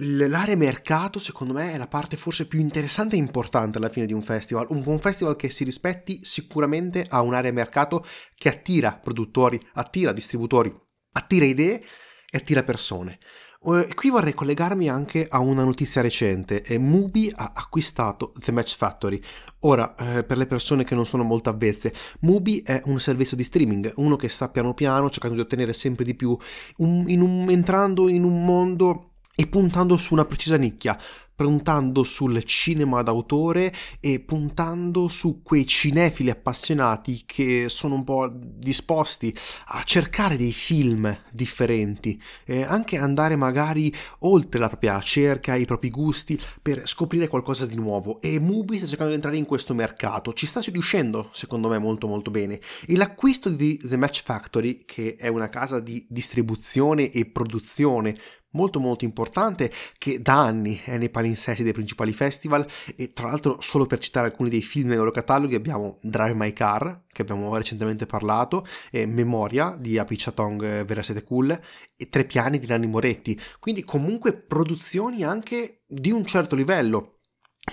L'area 0.00 0.54
mercato, 0.54 1.18
secondo 1.18 1.52
me, 1.52 1.72
è 1.72 1.76
la 1.76 1.88
parte 1.88 2.16
forse 2.16 2.46
più 2.46 2.60
interessante 2.60 3.16
e 3.16 3.18
importante 3.18 3.78
alla 3.78 3.88
fine 3.88 4.06
di 4.06 4.12
un 4.12 4.22
festival. 4.22 4.66
Un 4.68 4.80
buon 4.80 5.00
festival 5.00 5.34
che 5.34 5.50
si 5.50 5.64
rispetti 5.64 6.20
sicuramente 6.22 7.04
ha 7.08 7.20
un'area 7.20 7.50
mercato 7.50 8.06
che 8.36 8.48
attira 8.48 8.94
produttori, 8.94 9.60
attira 9.72 10.12
distributori, 10.12 10.72
attira 11.14 11.46
idee 11.46 11.82
e 12.30 12.36
attira 12.38 12.62
persone. 12.62 13.18
E 13.60 13.92
qui 13.96 14.10
vorrei 14.10 14.34
collegarmi 14.34 14.88
anche 14.88 15.26
a 15.28 15.40
una 15.40 15.64
notizia 15.64 16.00
recente. 16.00 16.62
Mubi 16.78 17.32
ha 17.34 17.50
acquistato 17.56 18.32
The 18.38 18.52
Match 18.52 18.76
Factory. 18.76 19.20
Ora, 19.62 19.96
eh, 19.96 20.22
per 20.22 20.36
le 20.36 20.46
persone 20.46 20.84
che 20.84 20.94
non 20.94 21.06
sono 21.06 21.24
molto 21.24 21.50
avvezze, 21.50 21.92
Mubi 22.20 22.62
è 22.62 22.80
un 22.84 23.00
servizio 23.00 23.36
di 23.36 23.42
streaming, 23.42 23.94
uno 23.96 24.14
che 24.14 24.28
sta 24.28 24.48
piano 24.48 24.74
piano 24.74 25.10
cercando 25.10 25.34
di 25.34 25.42
ottenere 25.42 25.72
sempre 25.72 26.04
di 26.04 26.14
più, 26.14 26.38
un, 26.76 27.08
in 27.08 27.20
un, 27.20 27.50
entrando 27.50 28.08
in 28.08 28.22
un 28.22 28.44
mondo 28.44 29.07
e 29.40 29.46
puntando 29.46 29.96
su 29.96 30.14
una 30.14 30.24
precisa 30.24 30.56
nicchia. 30.56 30.98
puntando 31.38 32.02
sul 32.02 32.42
cinema 32.42 33.00
d'autore 33.02 33.72
e 34.00 34.18
puntando 34.18 35.06
su 35.06 35.40
quei 35.40 35.68
cinefili 35.68 36.30
appassionati 36.30 37.22
che 37.24 37.66
sono 37.68 37.94
un 37.94 38.02
po' 38.02 38.28
disposti 38.28 39.32
a 39.66 39.84
cercare 39.84 40.36
dei 40.36 40.52
film 40.52 41.16
differenti, 41.30 42.20
e 42.44 42.64
anche 42.64 42.96
andare 42.96 43.36
magari 43.36 43.94
oltre 44.20 44.58
la 44.58 44.66
propria 44.66 45.00
cerca, 45.00 45.54
i 45.54 45.64
propri 45.64 45.90
gusti 45.90 46.40
per 46.60 46.88
scoprire 46.88 47.28
qualcosa 47.28 47.66
di 47.66 47.76
nuovo 47.76 48.20
e 48.20 48.40
Mubi 48.40 48.78
sta 48.78 48.86
cercando 48.86 49.10
di 49.10 49.18
entrare 49.18 49.36
in 49.36 49.46
questo 49.46 49.74
mercato, 49.74 50.32
ci 50.32 50.46
sta 50.46 50.58
riuscendo 50.58 51.30
secondo 51.32 51.68
me 51.68 51.78
molto 51.78 52.08
molto 52.08 52.32
bene 52.32 52.58
e 52.84 52.96
l'acquisto 52.96 53.48
di 53.48 53.78
The 53.80 53.96
Match 53.96 54.24
Factory, 54.24 54.82
che 54.84 55.14
è 55.14 55.28
una 55.28 55.48
casa 55.48 55.78
di 55.78 56.04
distribuzione 56.10 57.12
e 57.12 57.26
produzione 57.26 58.16
molto 58.50 58.80
molto 58.80 59.04
importante 59.04 59.70
che 59.98 60.20
da 60.20 60.40
anni 60.44 60.80
è 60.84 60.96
nei 60.96 61.10
palinsesti 61.10 61.62
dei 61.62 61.72
principali 61.72 62.12
festival 62.12 62.66
e 62.96 63.08
tra 63.08 63.28
l'altro 63.28 63.60
solo 63.60 63.86
per 63.86 63.98
citare 63.98 64.26
alcuni 64.26 64.48
dei 64.48 64.62
film 64.62 64.88
nei 64.88 64.96
loro 64.96 65.10
cataloghi 65.10 65.54
abbiamo 65.54 65.98
Drive 66.02 66.34
My 66.34 66.52
Car 66.52 67.04
che 67.18 67.22
abbiamo 67.22 67.54
recentemente 67.56 68.06
parlato 68.06 68.66
e 68.90 69.06
Memoria 69.06 69.76
di 69.78 69.98
Apichatong 69.98 70.62
eh, 70.62 70.84
Verasete 70.84 71.24
Cool 71.24 71.58
e 71.96 72.08
Tre 72.08 72.24
piani 72.24 72.58
di 72.58 72.66
Nanni 72.66 72.86
Moretti. 72.86 73.38
Quindi 73.58 73.82
comunque 73.82 74.32
produzioni 74.32 75.24
anche 75.24 75.82
di 75.86 76.12
un 76.12 76.24
certo 76.24 76.54
livello 76.54 77.17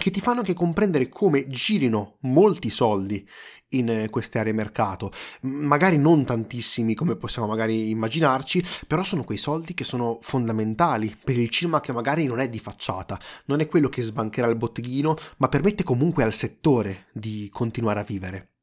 che 0.05 0.11
ti 0.11 0.19
fanno 0.19 0.41
anche 0.41 0.53
comprendere 0.53 1.09
come 1.09 1.47
girino 1.47 2.17
molti 2.21 2.69
soldi 2.69 3.27
in 3.69 3.89
eh, 3.89 4.09
queste 4.11 4.37
aree 4.37 4.53
mercato. 4.53 5.11
Magari 5.41 5.97
non 5.97 6.23
tantissimi 6.23 6.93
come 6.93 7.15
possiamo 7.15 7.47
magari 7.47 7.89
immaginarci, 7.89 8.63
però 8.85 9.03
sono 9.03 9.23
quei 9.23 9.39
soldi 9.39 9.73
che 9.73 9.83
sono 9.83 10.19
fondamentali 10.21 11.17
per 11.23 11.39
il 11.39 11.49
cinema 11.49 11.79
che 11.79 11.91
magari 11.91 12.27
non 12.27 12.39
è 12.39 12.47
di 12.47 12.59
facciata, 12.59 13.19
non 13.45 13.61
è 13.61 13.67
quello 13.67 13.89
che 13.89 14.03
sbancherà 14.03 14.45
il 14.45 14.57
botteghino, 14.57 15.15
ma 15.37 15.49
permette 15.49 15.83
comunque 15.83 16.21
al 16.21 16.33
settore 16.33 17.07
di 17.11 17.49
continuare 17.51 18.01
a 18.01 18.03
vivere. 18.03 18.57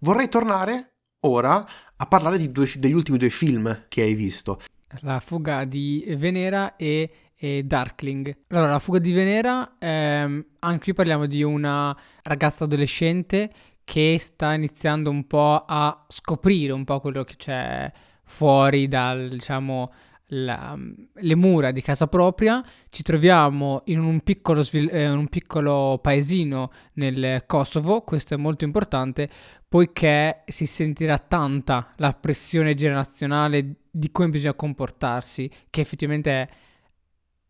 Vorrei 0.00 0.28
tornare 0.28 0.96
ora 1.20 1.64
a 1.96 2.06
parlare 2.06 2.50
due, 2.50 2.68
degli 2.74 2.92
ultimi 2.92 3.18
due 3.18 3.30
film 3.30 3.84
che 3.86 4.02
hai 4.02 4.14
visto. 4.14 4.60
La 5.02 5.20
fuga 5.20 5.62
di 5.62 6.04
Venera 6.16 6.74
e 6.74 7.27
e 7.38 7.62
Darkling. 7.62 8.36
Allora, 8.48 8.72
la 8.72 8.78
fuga 8.80 8.98
di 8.98 9.12
Venera, 9.12 9.76
ehm, 9.78 10.44
anche 10.58 10.82
qui 10.82 10.92
parliamo 10.92 11.26
di 11.26 11.42
una 11.42 11.96
ragazza 12.24 12.64
adolescente 12.64 13.50
che 13.84 14.16
sta 14.18 14.52
iniziando 14.52 15.08
un 15.08 15.26
po' 15.26 15.64
a 15.66 16.04
scoprire 16.08 16.72
un 16.72 16.84
po' 16.84 17.00
quello 17.00 17.24
che 17.24 17.36
c'è 17.36 17.90
fuori 18.24 18.88
dal, 18.88 19.28
diciamo, 19.28 19.92
la, 20.30 20.76
le 21.14 21.34
mura 21.36 21.70
di 21.70 21.80
casa 21.80 22.06
propria. 22.08 22.62
Ci 22.90 23.02
troviamo 23.02 23.82
in 23.86 24.00
un 24.00 24.20
piccolo, 24.20 24.62
eh, 24.72 25.08
un 25.08 25.28
piccolo 25.28 25.98
paesino 26.02 26.70
nel 26.94 27.44
Kosovo, 27.46 28.02
questo 28.02 28.34
è 28.34 28.36
molto 28.36 28.64
importante, 28.64 29.28
poiché 29.66 30.42
si 30.46 30.66
sentirà 30.66 31.18
tanta 31.18 31.94
la 31.96 32.12
pressione 32.12 32.74
generazionale 32.74 33.76
di 33.90 34.10
come 34.10 34.28
bisogna 34.28 34.54
comportarsi, 34.54 35.50
che 35.70 35.80
effettivamente 35.80 36.30
è 36.30 36.48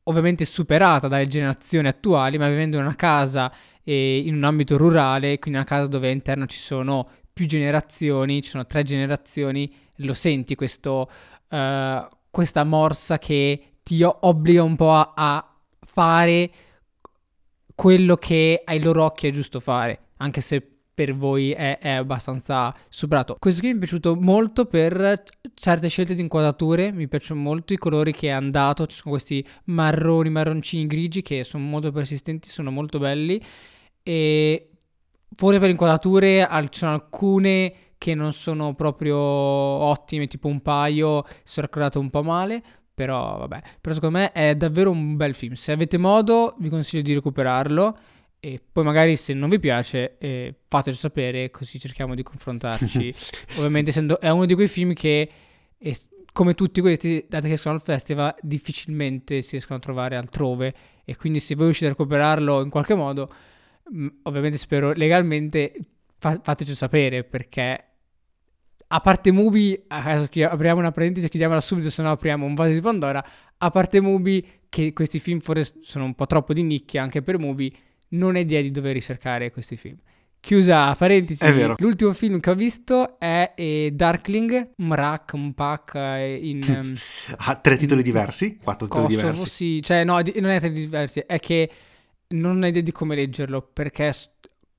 ovviamente 0.09 0.45
superata 0.45 1.07
dalle 1.09 1.27
generazioni 1.27 1.87
attuali, 1.87 2.39
ma 2.39 2.49
vivendo 2.49 2.77
in 2.77 2.85
una 2.85 2.97
casa 2.97 3.53
eh, 3.85 4.19
in 4.19 4.35
un 4.35 4.45
ambito 4.45 4.77
rurale, 4.77 5.39
quindi 5.39 5.59
una 5.59 5.69
casa 5.69 5.87
dove 5.87 6.09
all'interno 6.09 6.47
ci 6.47 6.59
sono 6.59 7.09
più 7.33 7.47
generazioni, 7.47 8.43
ci 8.43 8.51
sono 8.51 8.67
tre 8.67 8.83
generazioni, 8.83 9.73
lo 9.97 10.15
senti 10.15 10.55
questo, 10.55 11.09
uh, 11.49 12.09
questa 12.31 12.65
morsa 12.65 13.19
che 13.19 13.75
ti 13.83 14.03
obbliga 14.03 14.63
un 14.63 14.77
po' 14.77 14.93
a, 14.93 15.13
a 15.15 15.55
fare 15.81 16.51
quello 17.75 18.17
che 18.17 18.63
ai 18.65 18.83
loro 18.83 19.05
occhi 19.05 19.29
è 19.29 19.31
giusto 19.31 19.61
fare, 19.61 20.09
anche 20.17 20.41
se 20.41 20.78
per 20.99 21.15
voi 21.15 21.53
è, 21.53 21.79
è, 21.79 21.91
abbastanza 21.91 22.75
superato. 22.89 23.37
Questo 23.39 23.61
qui 23.61 23.69
mi 23.69 23.77
è 23.77 23.79
piaciuto 23.79 24.17
molto 24.17 24.65
per 24.65 25.23
certe 25.55 25.87
scelte 25.87 26.13
di 26.13 26.23
inquadrature, 26.23 26.91
mi 26.91 27.07
piacciono 27.07 27.41
molto 27.41 27.73
i 27.73 27.77
colori 27.77 28.13
che 28.13 28.27
è 28.27 28.33
andato, 28.33 28.85
ci 28.87 28.97
sono 28.97 29.13
questi 29.13 29.47
marroni, 29.67 30.29
marroncini 30.29 30.89
grigi 30.89 31.23
che 31.23 31.45
sono 31.45 31.63
molto 31.63 31.93
persistenti, 31.93 32.49
sono 32.49 32.73
molto 32.73 32.99
belli 32.99 33.41
e 34.03 34.71
forse 35.37 35.61
per 35.61 35.71
inquadrature 35.71 36.49
ci 36.69 36.79
sono 36.81 36.93
alcune 36.95 37.75
che 37.97 38.17
non 38.17 38.33
sono 38.33 38.75
proprio 38.75 39.17
ottime, 39.17 40.27
tipo 40.27 40.49
un 40.49 40.63
paio 40.63 41.25
sono 41.45 41.67
raccordate 41.67 41.99
un 41.99 42.11
po' 42.11 42.25
male, 42.25 42.61
però 42.93 43.39
vabbè, 43.39 43.61
però 43.81 43.95
secondo 43.95 44.19
me 44.19 44.33
è 44.33 44.57
davvero 44.57 44.91
un 44.91 45.15
bel 45.15 45.35
film. 45.35 45.53
Se 45.53 45.71
avete 45.71 45.97
modo 45.97 46.57
vi 46.59 46.69
consiglio 46.69 47.03
di 47.03 47.15
recuperarlo 47.15 47.97
e 48.41 48.61
poi 48.71 48.85
magari 48.85 49.17
se 49.17 49.35
non 49.35 49.49
vi 49.49 49.59
piace 49.59 50.17
eh, 50.19 50.55
fatelo 50.69 50.95
sapere 50.95 51.51
così 51.51 51.79
cerchiamo 51.81 52.15
di 52.15 52.23
confrontarci 52.23 53.15
ovviamente 53.59 53.91
essendo 53.91 54.21
è 54.21 54.31
uno 54.31 54.47
di 54.47 54.55
quei 54.55 54.69
film 54.69 54.93
che 54.93 55.31
è, 55.77 55.93
come 56.33 56.55
tutti 56.55 56.81
questi 56.81 57.27
date 57.29 57.49
che 57.49 57.55
escono 57.55 57.75
al 57.75 57.83
festival 57.83 58.35
difficilmente 58.41 59.43
si 59.43 59.53
riescono 59.53 59.79
a 59.79 59.83
trovare 59.83 60.17
altrove 60.17 60.75
e 61.05 61.17
quindi 61.17 61.41
se 61.41 61.55
voi 61.55 61.65
riuscite 61.65 61.87
a 61.87 61.91
recuperarlo 61.91 62.63
in 62.63 62.71
qualche 62.71 62.95
modo 62.95 63.29
mh, 63.91 64.03
mm, 64.03 64.09
ovviamente 64.23 64.57
spero 64.57 64.93
legalmente 64.93 65.73
fa- 66.17 66.41
fateci 66.41 66.75
sapere 66.75 67.25
perché 67.25 67.89
a 68.91 69.01
parte 69.01 69.33
Mubi, 69.33 69.79
apriamo 69.89 70.81
una 70.81 70.93
parentesi 70.93 71.27
e 71.27 71.29
chiudiamola 71.29 71.61
subito, 71.61 71.91
se 71.91 72.03
no 72.03 72.11
apriamo 72.11 72.47
un 72.47 72.55
vaso 72.55 72.73
di 72.73 72.81
Pandora. 72.81 73.23
A 73.59 73.71
parte 73.71 74.01
Mubi, 74.01 74.47
che 74.71 74.95
questi 74.95 75.19
film 75.19 75.41
forse 75.41 75.75
sono 75.83 76.05
un 76.05 76.15
po' 76.15 76.25
troppo 76.27 76.55
di 76.55 76.63
nicchia 76.63 77.03
anche 77.03 77.21
per 77.21 77.39
Mubi, 77.39 77.75
non 78.11 78.35
ho 78.35 78.39
idea 78.39 78.61
di 78.61 78.71
dove 78.71 78.93
ricercare 78.93 79.51
questi 79.51 79.77
film. 79.77 79.97
Chiusa 80.41 80.95
parentesi, 80.95 81.45
l'ultimo 81.79 82.13
film 82.13 82.39
che 82.39 82.51
ho 82.51 82.55
visto 82.55 83.19
è 83.19 83.53
eh, 83.57 83.91
Darkling, 83.93 84.71
un 85.33 85.53
pack 85.53 85.95
eh, 85.97 86.39
in... 86.41 86.63
Um, 86.67 86.97
ha 87.39 87.57
tre 87.57 87.77
titoli 87.77 88.03
diversi? 88.03 88.57
Quattro 88.57 88.87
titoli 88.87 89.07
Kosovo, 89.07 89.21
diversi? 89.21 89.49
Sì, 89.49 89.83
cioè 89.83 90.05
no, 90.05 90.15
non 90.15 90.51
è 90.51 90.59
tre 90.61 90.69
titoli 90.69 90.85
diversi, 90.85 91.25
è 91.27 91.41
che 91.41 91.71
non 92.29 92.63
ho 92.63 92.67
idea 92.67 92.83
di 92.83 92.93
come 92.93 93.17
leggerlo, 93.17 93.69
perché 93.73 94.13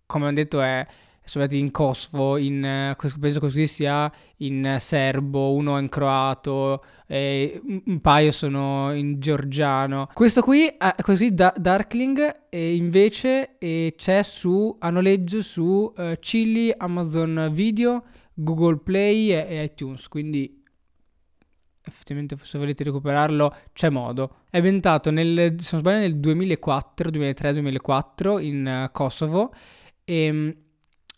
come 0.05 0.27
ho 0.27 0.31
detto 0.31 0.61
è 0.61 0.87
sono 1.29 1.43
andati 1.43 1.61
in 1.61 1.69
Kosovo, 1.69 2.37
in, 2.37 2.65
eh, 2.65 2.95
penso 3.19 3.39
così 3.39 3.67
sia 3.67 4.11
in 4.37 4.77
serbo, 4.79 5.53
uno 5.53 5.77
in 5.77 5.87
croato, 5.87 6.83
un 7.07 7.99
paio 8.01 8.31
sono 8.31 8.91
in 8.95 9.19
georgiano. 9.19 10.09
Questo 10.11 10.41
qui, 10.41 10.65
eh, 10.65 10.93
qui 11.03 11.33
da, 11.33 11.53
Darkling 11.55 12.47
e 12.49 12.75
invece 12.75 13.57
eh, 13.59 13.93
c'è 13.95 14.23
su, 14.23 14.75
a 14.79 14.89
noleggio 14.89 15.43
su 15.43 15.93
uh, 15.95 16.13
Chili, 16.19 16.73
Amazon 16.75 17.49
Video, 17.51 18.03
Google 18.33 18.77
Play 18.77 19.31
e, 19.31 19.45
e 19.49 19.63
iTunes, 19.63 20.07
quindi 20.07 20.63
effettivamente 21.83 22.35
se 22.41 22.57
volete 22.57 22.83
recuperarlo 22.83 23.55
c'è 23.71 23.89
modo. 23.89 24.37
È 24.49 24.57
ambientato 24.57 25.11
nel, 25.11 25.55
se 25.59 25.69
non 25.73 25.81
sbaglio, 25.81 25.99
nel 25.99 26.19
2004, 26.19 27.11
2003-2004 27.11 28.43
in 28.43 28.83
uh, 28.85 28.91
Kosovo 28.91 29.53
e 30.03 30.23
ehm, 30.25 30.55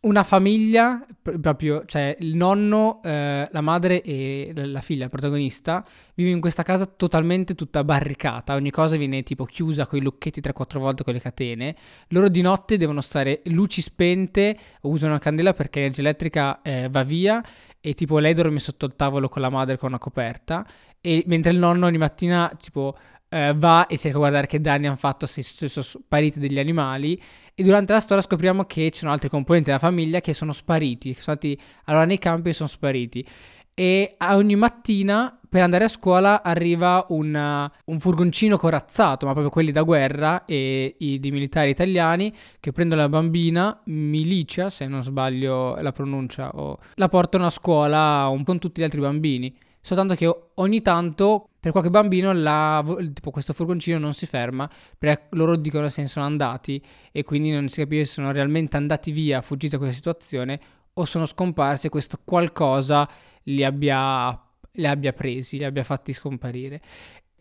una 0.01 0.23
famiglia, 0.23 1.05
proprio, 1.39 1.85
cioè 1.85 2.15
il 2.19 2.35
nonno, 2.35 3.01
eh, 3.03 3.47
la 3.51 3.61
madre 3.61 4.01
e 4.01 4.51
la 4.55 4.81
figlia, 4.81 5.03
il 5.03 5.11
protagonista, 5.11 5.85
vive 6.15 6.31
in 6.31 6.39
questa 6.39 6.63
casa 6.63 6.85
totalmente 6.87 7.53
tutta 7.53 7.83
barricata, 7.83 8.55
ogni 8.55 8.71
cosa 8.71 8.97
viene 8.97 9.21
tipo 9.21 9.45
chiusa 9.45 9.85
con 9.85 9.99
i 9.99 10.01
lucchetti 10.01 10.41
3-4 10.41 10.79
volte 10.79 11.03
con 11.03 11.13
le 11.13 11.19
catene. 11.19 11.75
Loro 12.07 12.29
di 12.29 12.41
notte 12.41 12.77
devono 12.77 13.01
stare 13.01 13.41
luci 13.45 13.81
spente, 13.81 14.57
usano 14.81 15.11
una 15.11 15.21
candela 15.21 15.53
perché 15.53 15.79
l'energia 15.79 16.01
elettrica 16.01 16.61
eh, 16.63 16.87
va 16.89 17.03
via 17.03 17.43
e 17.79 17.93
tipo 17.93 18.17
lei 18.17 18.33
dorme 18.33 18.59
sotto 18.59 18.85
il 18.85 18.95
tavolo 18.95 19.29
con 19.29 19.41
la 19.41 19.49
madre 19.49 19.77
con 19.77 19.89
una 19.89 19.97
coperta 19.99 20.65
e 20.99 21.23
mentre 21.25 21.51
il 21.51 21.57
nonno 21.57 21.87
ogni 21.87 21.97
mattina 21.97 22.51
tipo 22.55 22.95
eh, 23.33 23.53
va 23.55 23.87
e 23.87 23.95
cerca 23.95 24.17
di 24.17 24.17
guardare 24.17 24.45
che 24.45 24.59
danni 24.59 24.87
hanno 24.87 24.97
fatto 24.97 25.25
se 25.25 25.41
sono 25.41 25.85
spariti 25.85 26.39
degli 26.39 26.59
animali. 26.59 27.19
E 27.55 27.63
durante 27.63 27.93
la 27.93 28.01
storia 28.01 28.23
scopriamo 28.23 28.65
che 28.65 28.91
ci 28.91 28.99
sono 28.99 29.11
altri 29.11 29.29
componenti 29.29 29.67
della 29.67 29.79
famiglia 29.79 30.19
che 30.19 30.33
sono 30.33 30.51
spariti, 30.51 31.13
che 31.13 31.21
sono 31.21 31.37
stati 31.37 31.59
allora 31.85 32.05
nei 32.05 32.17
campi 32.17 32.49
e 32.49 32.53
sono 32.53 32.67
spariti. 32.67 33.25
E 33.73 34.15
ogni 34.19 34.55
mattina 34.55 35.39
per 35.47 35.61
andare 35.63 35.85
a 35.85 35.87
scuola 35.87 36.43
arriva 36.43 37.05
una, 37.09 37.71
un 37.85 37.99
furgoncino 37.99 38.57
corazzato, 38.57 39.25
ma 39.25 39.31
proprio 39.31 39.51
quelli 39.51 39.71
da 39.71 39.83
guerra 39.83 40.43
e 40.45 40.95
i 40.99 41.19
di 41.19 41.31
militari 41.31 41.69
italiani 41.69 42.33
che 42.59 42.71
prendono 42.73 43.01
la 43.01 43.09
bambina, 43.09 43.81
Milicia, 43.85 44.69
se 44.69 44.87
non 44.87 45.03
sbaglio 45.03 45.75
la 45.81 45.91
pronuncia, 45.91 46.49
o 46.49 46.79
la 46.95 47.07
portano 47.07 47.45
a 47.45 47.49
scuola 47.49 48.27
un 48.27 48.39
po' 48.39 48.51
con 48.51 48.59
tutti 48.59 48.81
gli 48.81 48.83
altri 48.83 48.99
bambini 48.99 49.55
soltanto 49.81 50.15
che 50.15 50.33
ogni 50.55 50.81
tanto 50.81 51.49
per 51.59 51.71
qualche 51.71 51.89
bambino 51.89 52.33
la, 52.33 52.83
tipo 53.13 53.31
questo 53.31 53.53
furgoncino 53.53 53.99
non 53.99 54.13
si 54.13 54.25
ferma 54.25 54.69
perché 54.97 55.27
loro 55.31 55.55
dicono 55.55 55.89
se 55.89 56.01
ne 56.01 56.07
sono 56.07 56.25
andati 56.25 56.83
e 57.11 57.23
quindi 57.23 57.51
non 57.51 57.67
si 57.67 57.81
capisce 57.81 58.05
se 58.05 58.11
sono 58.13 58.31
realmente 58.31 58.77
andati 58.77 59.11
via, 59.11 59.41
fuggiti 59.41 59.73
da 59.73 59.77
questa 59.77 59.95
situazione 59.95 60.59
o 60.93 61.05
sono 61.05 61.25
scomparsi 61.25 61.87
e 61.87 61.89
questo 61.89 62.19
qualcosa 62.23 63.07
li 63.43 63.63
abbia, 63.63 64.39
li 64.73 64.87
abbia 64.87 65.13
presi, 65.13 65.57
li 65.57 65.63
abbia 65.63 65.83
fatti 65.83 66.13
scomparire. 66.13 66.81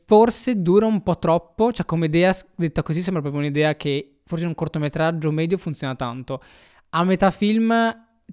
forse 0.07 0.61
dura 0.61 0.87
un 0.87 1.03
po' 1.03 1.19
troppo, 1.19 1.73
cioè 1.73 1.87
come 1.87 2.07
idea, 2.07 2.35
detta 2.57 2.83
così, 2.83 3.01
sembra 3.01 3.23
proprio 3.23 3.43
un'idea 3.43 3.77
che 3.77 4.21
forse 4.25 4.43
in 4.45 4.51
un 4.51 4.57
cortometraggio 4.57 5.31
medio 5.31 5.57
funziona 5.57 5.95
tanto. 5.95 6.43
A 6.91 7.05
metà 7.05 7.31
film 7.31 7.73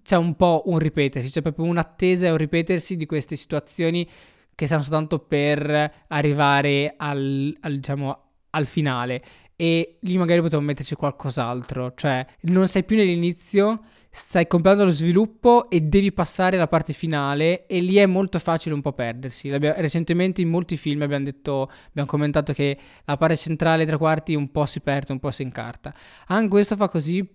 c'è 0.03 0.15
un 0.15 0.35
po' 0.35 0.63
un 0.65 0.79
ripetersi, 0.79 1.29
c'è 1.29 1.41
proprio 1.41 1.65
un'attesa 1.65 2.27
e 2.27 2.31
un 2.31 2.37
ripetersi 2.37 2.97
di 2.97 3.05
queste 3.05 3.35
situazioni 3.35 4.07
che 4.55 4.65
stanno 4.65 4.81
soltanto 4.81 5.19
per 5.19 6.05
arrivare 6.07 6.95
al, 6.97 7.55
al, 7.61 7.75
diciamo, 7.75 8.21
al 8.51 8.65
finale. 8.65 9.23
E 9.55 9.97
lì 10.01 10.17
magari 10.17 10.41
potevo 10.41 10.61
metterci 10.61 10.95
qualcos'altro, 10.95 11.93
cioè 11.95 12.25
non 12.41 12.67
sei 12.67 12.83
più 12.83 12.95
nell'inizio, 12.95 13.81
stai 14.09 14.47
comprando 14.47 14.83
lo 14.83 14.91
sviluppo 14.91 15.69
e 15.69 15.81
devi 15.81 16.11
passare 16.11 16.55
alla 16.55 16.67
parte 16.67 16.93
finale 16.93 17.67
e 17.67 17.79
lì 17.79 17.97
è 17.97 18.05
molto 18.05 18.39
facile 18.39 18.73
un 18.73 18.81
po' 18.81 18.93
perdersi. 18.93 19.49
recentemente 19.49 20.41
in 20.41 20.49
molti 20.49 20.77
film 20.77 21.03
abbiamo 21.03 21.25
detto, 21.25 21.69
abbiamo 21.89 22.07
commentato 22.07 22.53
che 22.53 22.77
la 23.05 23.17
parte 23.17 23.35
centrale 23.37 23.85
tre 23.85 23.97
quarti 23.97 24.33
un 24.33 24.51
po' 24.51 24.65
si 24.65 24.79
perde, 24.79 25.11
un 25.11 25.19
po' 25.19 25.31
si 25.31 25.43
incarta. 25.43 25.93
Anche 26.27 26.49
questo 26.49 26.75
fa 26.75 26.87
così, 26.87 27.27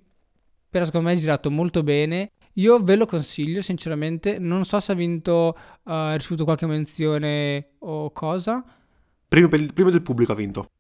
però 0.69 0.85
secondo 0.85 1.09
me 1.09 1.15
è 1.15 1.19
girato 1.19 1.51
molto 1.51 1.83
bene. 1.83 2.31
Io 2.55 2.83
ve 2.83 2.97
lo 2.97 3.07
consiglio 3.07 3.63
sinceramente, 3.63 4.39
non 4.39 4.65
so 4.65 4.79
se 4.81 4.93
ha 4.93 4.95
vinto, 4.95 5.57
uh, 5.57 5.91
ha 5.91 6.15
ricevuto 6.15 6.45
qualche 6.45 6.67
menzione 6.67 7.77
o 7.79 8.11
cosa. 8.11 8.63
Primo, 9.29 9.49
primo 9.49 9.91
del 9.91 10.03
pubblico 10.03 10.33
ha 10.33 10.35
vinto. 10.35 10.71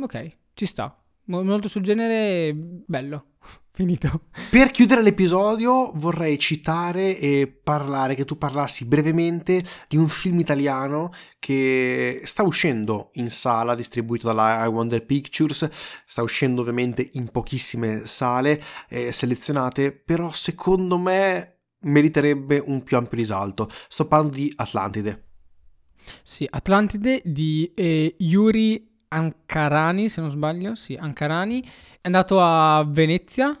Ok, 0.00 0.36
ci 0.54 0.66
sta. 0.66 1.03
Molto 1.26 1.68
sul 1.68 1.82
genere 1.82 2.52
bello. 2.54 3.26
Finito. 3.72 4.20
Per 4.50 4.70
chiudere 4.70 5.02
l'episodio 5.02 5.90
vorrei 5.94 6.38
citare 6.38 7.18
e 7.18 7.46
parlare, 7.46 8.14
che 8.14 8.24
tu 8.24 8.38
parlassi 8.38 8.84
brevemente 8.84 9.64
di 9.88 9.96
un 9.96 10.08
film 10.08 10.38
italiano 10.38 11.12
che 11.38 12.20
sta 12.24 12.42
uscendo 12.42 13.10
in 13.14 13.28
sala, 13.28 13.74
distribuito 13.74 14.26
dalla 14.26 14.64
I 14.64 14.68
Wonder 14.68 15.04
Pictures, 15.04 15.68
sta 16.06 16.22
uscendo 16.22 16.60
ovviamente 16.60 17.08
in 17.14 17.28
pochissime 17.30 18.06
sale 18.06 18.62
eh, 18.88 19.10
selezionate, 19.10 19.92
però 19.92 20.32
secondo 20.32 20.98
me 20.98 21.62
meriterebbe 21.80 22.62
un 22.64 22.82
più 22.82 22.96
ampio 22.96 23.16
risalto. 23.16 23.70
Sto 23.88 24.06
parlando 24.06 24.36
di 24.36 24.52
Atlantide. 24.54 25.22
Sì, 26.22 26.46
Atlantide 26.48 27.22
di 27.24 27.72
eh, 27.74 28.14
Yuri 28.18 28.93
Ankarani, 29.14 30.08
se 30.08 30.20
non 30.20 30.30
sbaglio, 30.30 30.74
sì, 30.74 30.94
Ankarani, 30.94 31.62
è 31.62 31.68
andato 32.02 32.40
a 32.40 32.84
Venezia, 32.86 33.56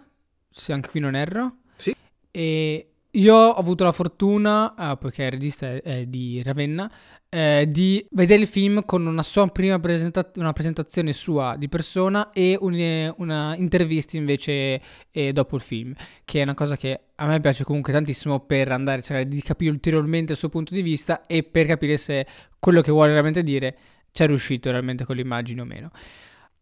se 0.50 0.72
anche 0.72 0.90
qui 0.90 1.00
non 1.00 1.14
erro. 1.14 1.58
Sì. 1.76 1.94
E 2.30 2.88
io 3.10 3.34
ho 3.34 3.54
avuto 3.54 3.84
la 3.84 3.92
fortuna, 3.92 4.74
eh, 4.74 4.96
poiché 4.96 5.24
il 5.24 5.30
regista 5.30 5.66
è, 5.68 5.82
è 5.82 6.06
di 6.06 6.42
Ravenna, 6.42 6.90
eh, 7.28 7.66
di 7.68 8.04
vedere 8.10 8.42
il 8.42 8.48
film 8.48 8.84
con 8.84 9.06
una 9.06 9.22
sua 9.22 9.46
prima 9.48 9.78
presenta- 9.78 10.30
una 10.36 10.52
presentazione 10.52 11.12
sua 11.12 11.54
di 11.56 11.68
persona 11.68 12.30
e 12.32 12.56
un, 12.60 13.14
una 13.18 13.54
intervista 13.56 14.16
invece 14.16 14.80
eh, 15.10 15.32
dopo 15.32 15.56
il 15.56 15.62
film, 15.62 15.94
che 16.24 16.40
è 16.40 16.42
una 16.42 16.54
cosa 16.54 16.76
che 16.76 17.00
a 17.14 17.26
me 17.26 17.40
piace 17.40 17.62
comunque 17.64 17.92
tantissimo 17.92 18.40
per 18.40 18.72
andare 18.72 18.98
a 18.98 19.02
cercare 19.02 19.28
di 19.28 19.40
capire 19.42 19.70
ulteriormente 19.70 20.32
il 20.32 20.38
suo 20.38 20.48
punto 20.48 20.74
di 20.74 20.82
vista 20.82 21.22
e 21.26 21.44
per 21.44 21.66
capire 21.66 21.96
se 21.96 22.26
quello 22.58 22.80
che 22.80 22.90
vuole 22.90 23.10
veramente 23.10 23.42
dire 23.42 23.76
c'è 24.14 24.28
riuscito 24.28 24.70
realmente 24.70 25.04
con 25.04 25.16
l'immagine 25.16 25.60
o 25.60 25.64
meno. 25.64 25.90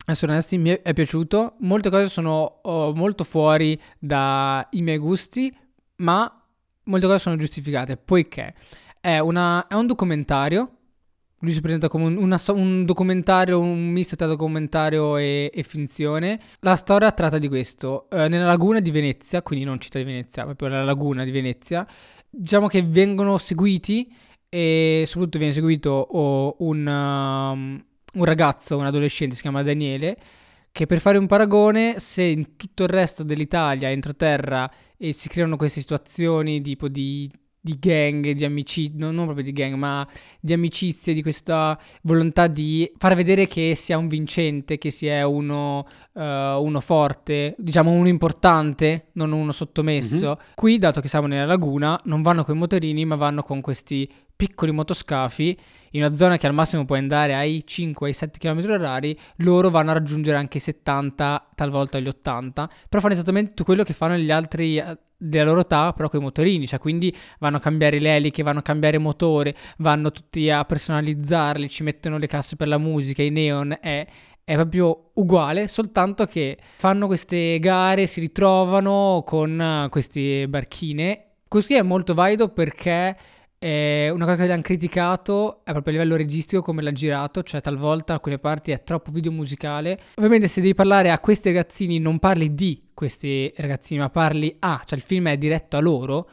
Essere 0.06 0.32
onesti, 0.32 0.56
mi 0.56 0.70
è 0.70 0.92
piaciuto. 0.94 1.56
Molte 1.60 1.90
cose 1.90 2.08
sono 2.08 2.60
oh, 2.62 2.94
molto 2.94 3.24
fuori 3.24 3.78
dai 3.98 4.64
miei 4.72 4.96
gusti, 4.96 5.54
ma 5.96 6.44
molte 6.84 7.06
cose 7.06 7.18
sono 7.18 7.36
giustificate, 7.36 7.98
poiché 7.98 8.54
è, 9.00 9.18
una, 9.18 9.66
è 9.66 9.74
un 9.74 9.86
documentario. 9.86 10.78
Lui 11.40 11.52
si 11.52 11.60
presenta 11.60 11.88
come 11.88 12.06
un, 12.06 12.16
una, 12.16 12.38
un 12.48 12.86
documentario, 12.86 13.60
un 13.60 13.90
misto 13.90 14.16
tra 14.16 14.26
documentario 14.26 15.18
e, 15.18 15.50
e, 15.52 15.62
finzione. 15.62 16.40
La 16.60 16.76
storia 16.76 17.12
tratta 17.12 17.36
di 17.36 17.48
questo. 17.48 18.08
Eh, 18.08 18.28
nella 18.28 18.46
laguna 18.46 18.80
di 18.80 18.90
Venezia, 18.90 19.42
quindi 19.42 19.66
non 19.66 19.78
città 19.78 19.98
di 19.98 20.04
Venezia, 20.04 20.44
proprio 20.44 20.68
la 20.68 20.84
laguna 20.84 21.22
di 21.22 21.30
Venezia, 21.30 21.86
diciamo 22.30 22.66
che 22.66 22.82
vengono 22.82 23.36
seguiti 23.36 24.10
e 24.54 25.04
soprattutto 25.06 25.38
viene 25.38 25.54
seguito 25.54 26.08
un, 26.58 26.86
um, 26.86 27.84
un 28.14 28.24
ragazzo, 28.26 28.76
un 28.76 28.84
adolescente, 28.84 29.34
si 29.34 29.40
chiama 29.40 29.62
Daniele, 29.62 30.14
che 30.70 30.84
per 30.84 31.00
fare 31.00 31.16
un 31.16 31.26
paragone, 31.26 31.98
se 31.98 32.24
in 32.24 32.56
tutto 32.56 32.82
il 32.82 32.90
resto 32.90 33.22
dell'Italia, 33.22 33.88
entroterra, 33.88 34.70
e 34.98 35.14
si 35.14 35.30
creano 35.30 35.56
queste 35.56 35.80
situazioni 35.80 36.60
tipo 36.60 36.88
di 36.88 37.30
di 37.64 37.78
gang, 37.78 38.28
di 38.32 38.44
amicizie, 38.44 38.98
no, 38.98 39.12
non 39.12 39.24
proprio 39.26 39.44
di 39.44 39.52
gang, 39.52 39.74
ma 39.74 40.06
di 40.40 40.52
amicizie, 40.52 41.14
di 41.14 41.22
questa 41.22 41.78
volontà 42.02 42.48
di 42.48 42.90
far 42.98 43.14
vedere 43.14 43.46
che 43.46 43.76
si 43.76 43.92
è 43.92 43.94
un 43.94 44.08
vincente, 44.08 44.78
che 44.78 44.90
si 44.90 45.06
è 45.06 45.22
uno, 45.22 45.86
uh, 46.12 46.20
uno 46.20 46.80
forte, 46.80 47.54
diciamo 47.56 47.92
uno 47.92 48.08
importante, 48.08 49.10
non 49.12 49.30
uno 49.30 49.52
sottomesso. 49.52 50.26
Mm-hmm. 50.26 50.54
Qui, 50.56 50.78
dato 50.78 51.00
che 51.00 51.06
siamo 51.06 51.28
nella 51.28 51.46
laguna, 51.46 51.98
non 52.06 52.20
vanno 52.20 52.42
con 52.42 52.56
i 52.56 52.58
motorini, 52.58 53.04
ma 53.04 53.14
vanno 53.14 53.44
con 53.44 53.60
questi 53.60 54.10
piccoli 54.34 54.72
motoscafi 54.72 55.58
in 55.92 56.02
una 56.02 56.12
zona 56.12 56.36
che 56.36 56.46
al 56.46 56.54
massimo 56.54 56.84
può 56.84 56.96
andare 56.96 57.34
ai 57.34 57.62
5 57.64 58.08
ai 58.08 58.14
7 58.14 58.38
km 58.38 58.70
orari, 58.70 59.18
loro 59.36 59.70
vanno 59.70 59.90
a 59.90 59.94
raggiungere 59.94 60.36
anche 60.36 60.58
i 60.58 60.60
70, 60.60 61.50
talvolta 61.54 61.98
gli 61.98 62.08
80, 62.08 62.68
però 62.88 63.00
fanno 63.00 63.14
esattamente 63.14 63.62
quello 63.64 63.82
che 63.82 63.92
fanno 63.92 64.16
gli 64.16 64.30
altri 64.30 64.78
eh, 64.78 64.98
della 65.16 65.44
loro 65.44 65.60
età, 65.60 65.92
però 65.92 66.08
con 66.08 66.20
i 66.20 66.22
motorini, 66.22 66.66
cioè 66.66 66.78
quindi 66.78 67.14
vanno 67.38 67.58
a 67.58 67.60
cambiare 67.60 67.98
le 67.98 68.16
eliche, 68.16 68.42
vanno 68.42 68.60
a 68.60 68.62
cambiare 68.62 68.98
motore, 68.98 69.54
vanno 69.78 70.10
tutti 70.10 70.48
a 70.50 70.64
personalizzarli, 70.64 71.68
ci 71.68 71.82
mettono 71.82 72.18
le 72.18 72.26
casse 72.26 72.56
per 72.56 72.68
la 72.68 72.78
musica, 72.78 73.22
i 73.22 73.30
neon, 73.30 73.76
è, 73.80 74.06
è 74.44 74.54
proprio 74.54 75.10
uguale, 75.14 75.68
soltanto 75.68 76.24
che 76.24 76.58
fanno 76.78 77.06
queste 77.06 77.58
gare, 77.58 78.06
si 78.06 78.20
ritrovano 78.20 79.22
con 79.26 79.84
uh, 79.84 79.88
queste 79.90 80.48
barchine. 80.48 81.26
Così 81.46 81.74
è 81.74 81.82
molto 81.82 82.14
valido 82.14 82.48
perché 82.48 83.14
eh, 83.62 84.10
una 84.10 84.24
cosa 84.24 84.44
che 84.44 84.50
hanno 84.50 84.60
criticato 84.60 85.60
è 85.64 85.70
proprio 85.70 85.94
a 85.94 85.96
livello 85.98 86.16
registico 86.16 86.62
come 86.62 86.82
l'ha 86.82 86.90
girato, 86.90 87.44
cioè 87.44 87.60
talvolta 87.60 88.14
alcune 88.14 88.38
parti 88.38 88.72
è 88.72 88.82
troppo 88.82 89.12
video 89.12 89.30
musicale. 89.30 89.98
Ovviamente 90.16 90.48
se 90.48 90.60
devi 90.60 90.74
parlare 90.74 91.10
a 91.10 91.20
questi 91.20 91.50
ragazzini 91.50 92.00
non 92.00 92.18
parli 92.18 92.54
di 92.56 92.88
questi 92.92 93.52
ragazzini, 93.56 94.00
ma 94.00 94.10
parli 94.10 94.56
a, 94.58 94.82
cioè 94.84 94.98
il 94.98 95.04
film 95.04 95.28
è 95.28 95.38
diretto 95.38 95.76
a 95.76 95.80
loro, 95.80 96.28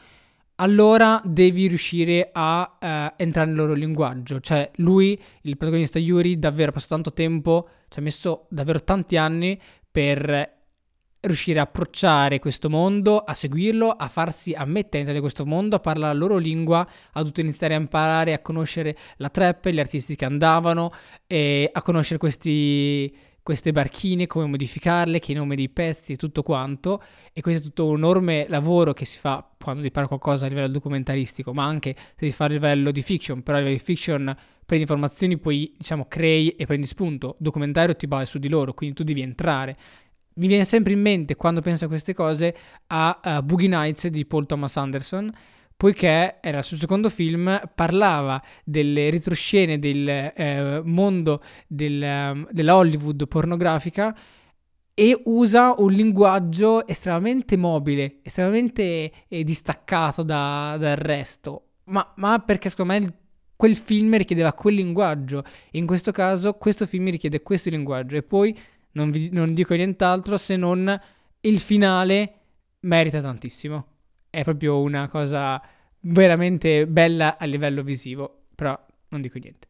allora 0.56 1.22
devi 1.24 1.68
riuscire 1.68 2.30
a 2.34 2.78
uh, 2.82 3.14
entrare 3.16 3.48
nel 3.48 3.58
loro 3.58 3.74
linguaggio. 3.74 4.40
Cioè 4.40 4.72
lui, 4.78 5.20
il 5.44 5.56
protagonista 5.56 6.00
Yuri, 6.00 6.40
davvero 6.40 6.72
ha 6.72 6.74
passato 6.74 6.96
tanto 6.96 7.14
tempo, 7.14 7.68
ci 7.90 8.00
ha 8.00 8.02
messo 8.02 8.48
davvero 8.50 8.84
tanti 8.84 9.18
anni 9.18 9.60
per 9.92 10.58
riuscire 11.22 11.60
a 11.60 11.64
approcciare 11.64 12.40
questo 12.40 12.70
mondo, 12.70 13.20
a 13.20 13.34
seguirlo, 13.34 13.90
a 13.90 14.08
farsi 14.08 14.54
ammettere 14.54 15.12
in 15.12 15.20
questo 15.20 15.46
mondo, 15.46 15.76
a 15.76 15.80
parlare 15.80 16.14
la 16.14 16.20
loro 16.20 16.38
lingua, 16.38 16.80
a 16.80 17.20
dovuto 17.20 17.42
iniziare 17.42 17.76
a 17.76 17.80
imparare 17.80 18.34
a 18.34 18.40
conoscere 18.40 18.96
la 19.18 19.30
trap, 19.30 19.68
gli 19.68 19.80
artisti 19.80 20.16
che 20.16 20.26
andavano, 20.26 20.92
a 21.72 21.82
conoscere 21.82 22.18
questi, 22.18 23.14
queste 23.44 23.72
barchine, 23.72 24.28
come 24.28 24.46
modificarle, 24.46 25.20
che 25.20 25.34
i 25.34 25.36
nomi 25.36 25.56
dei 25.56 25.70
pezzi 25.70 26.14
e 26.14 26.16
tutto 26.16 26.42
quanto. 26.42 27.02
E 27.34 27.42
questo 27.42 27.62
è 27.62 27.64
tutto 27.66 27.88
un 27.88 27.98
enorme 27.98 28.46
lavoro 28.48 28.94
che 28.94 29.06
si 29.06 29.18
fa 29.18 29.46
quando 29.62 29.82
ti 29.82 29.92
parla 29.92 30.08
qualcosa 30.08 30.46
a 30.46 30.50
livello 30.50 30.70
documentaristico, 30.70 31.54
ma 31.54 31.66
anche 31.66 31.96
se 32.16 32.30
si 32.30 32.32
fa 32.32 32.46
a 32.46 32.50
livello 32.50 32.92
di 32.92 33.02
fiction, 33.02 33.44
però 33.44 33.58
a 33.58 33.60
livello 33.60 33.78
di 33.78 33.84
fiction 33.84 34.38
prendi 34.66 34.86
informazioni, 34.86 35.38
poi 35.38 35.74
diciamo 35.78 36.06
crei 36.08 36.52
e 36.52 36.66
prendi 36.66 36.86
spunto. 36.86 37.36
Documentario 37.40 37.96
ti 37.96 38.08
basa 38.08 38.26
su 38.26 38.40
di 38.40 38.48
loro, 38.48 38.74
quindi 38.74 38.96
tu 38.96 39.04
devi 39.04 39.22
entrare 39.22 39.76
mi 40.36 40.48
viene 40.48 40.66
sempre 40.66 40.94
in 40.94 41.02
mente 41.02 41.36
quando 41.36 41.62
penso 41.62 41.86
a 41.86 41.88
queste 41.88 42.14
cose 42.14 42.56
a 42.88 43.20
uh, 43.24 43.44
Boogie 43.44 43.68
Nights 43.68 44.08
di 44.08 44.26
Paul 44.26 44.46
Thomas 44.46 44.78
Anderson 44.78 45.32
poiché 45.80 46.40
era 46.42 46.58
il 46.58 46.64
suo 46.66 46.76
secondo 46.76 47.10
film, 47.10 47.58
parlava 47.74 48.44
delle 48.66 49.10
retroscene 49.10 49.80
del 49.80 50.10
eh, 50.10 50.82
mondo 50.84 51.42
del, 51.68 52.02
um, 52.02 52.48
della 52.52 52.76
Hollywood 52.76 53.26
pornografica 53.30 54.14
e 54.94 55.22
usa 55.24 55.76
un 55.78 55.94
linguaggio 55.94 56.86
estremamente 56.86 57.56
mobile, 57.56 58.20
estremamente 58.24 59.10
eh, 59.30 59.44
distaccato 59.46 60.24
da, 60.24 60.76
dal 60.78 60.98
resto, 60.98 61.68
ma, 61.86 62.12
ma, 62.18 62.40
perché 62.40 62.68
secondo 62.68 62.92
me 62.92 63.14
quel 63.56 63.78
film 63.78 64.18
richiedeva 64.18 64.52
quel 64.52 64.76
linguaggio. 64.76 65.46
In 65.72 65.86
questo 65.86 66.12
caso 66.12 66.56
questo 66.56 66.88
film 66.88 67.10
richiede 67.10 67.42
questo 67.42 67.70
linguaggio. 67.70 68.18
E 68.18 68.24
poi 68.24 68.54
non, 69.00 69.12
vi, 69.12 69.30
non 69.32 69.54
dico 69.54 69.74
nient'altro 69.74 70.38
se 70.38 70.58
non 70.58 71.00
il 71.42 71.60
finale 71.60 72.34
merita 72.82 73.22
tantissimo. 73.22 73.86
È 74.30 74.44
proprio 74.44 74.80
una 74.82 75.08
cosa 75.08 75.62
veramente 76.02 76.86
bella 76.86 77.38
a 77.38 77.46
livello 77.46 77.82
visivo, 77.82 78.44
però 78.54 78.78
non 79.10 79.22
dico 79.22 79.40
niente. 79.40 79.68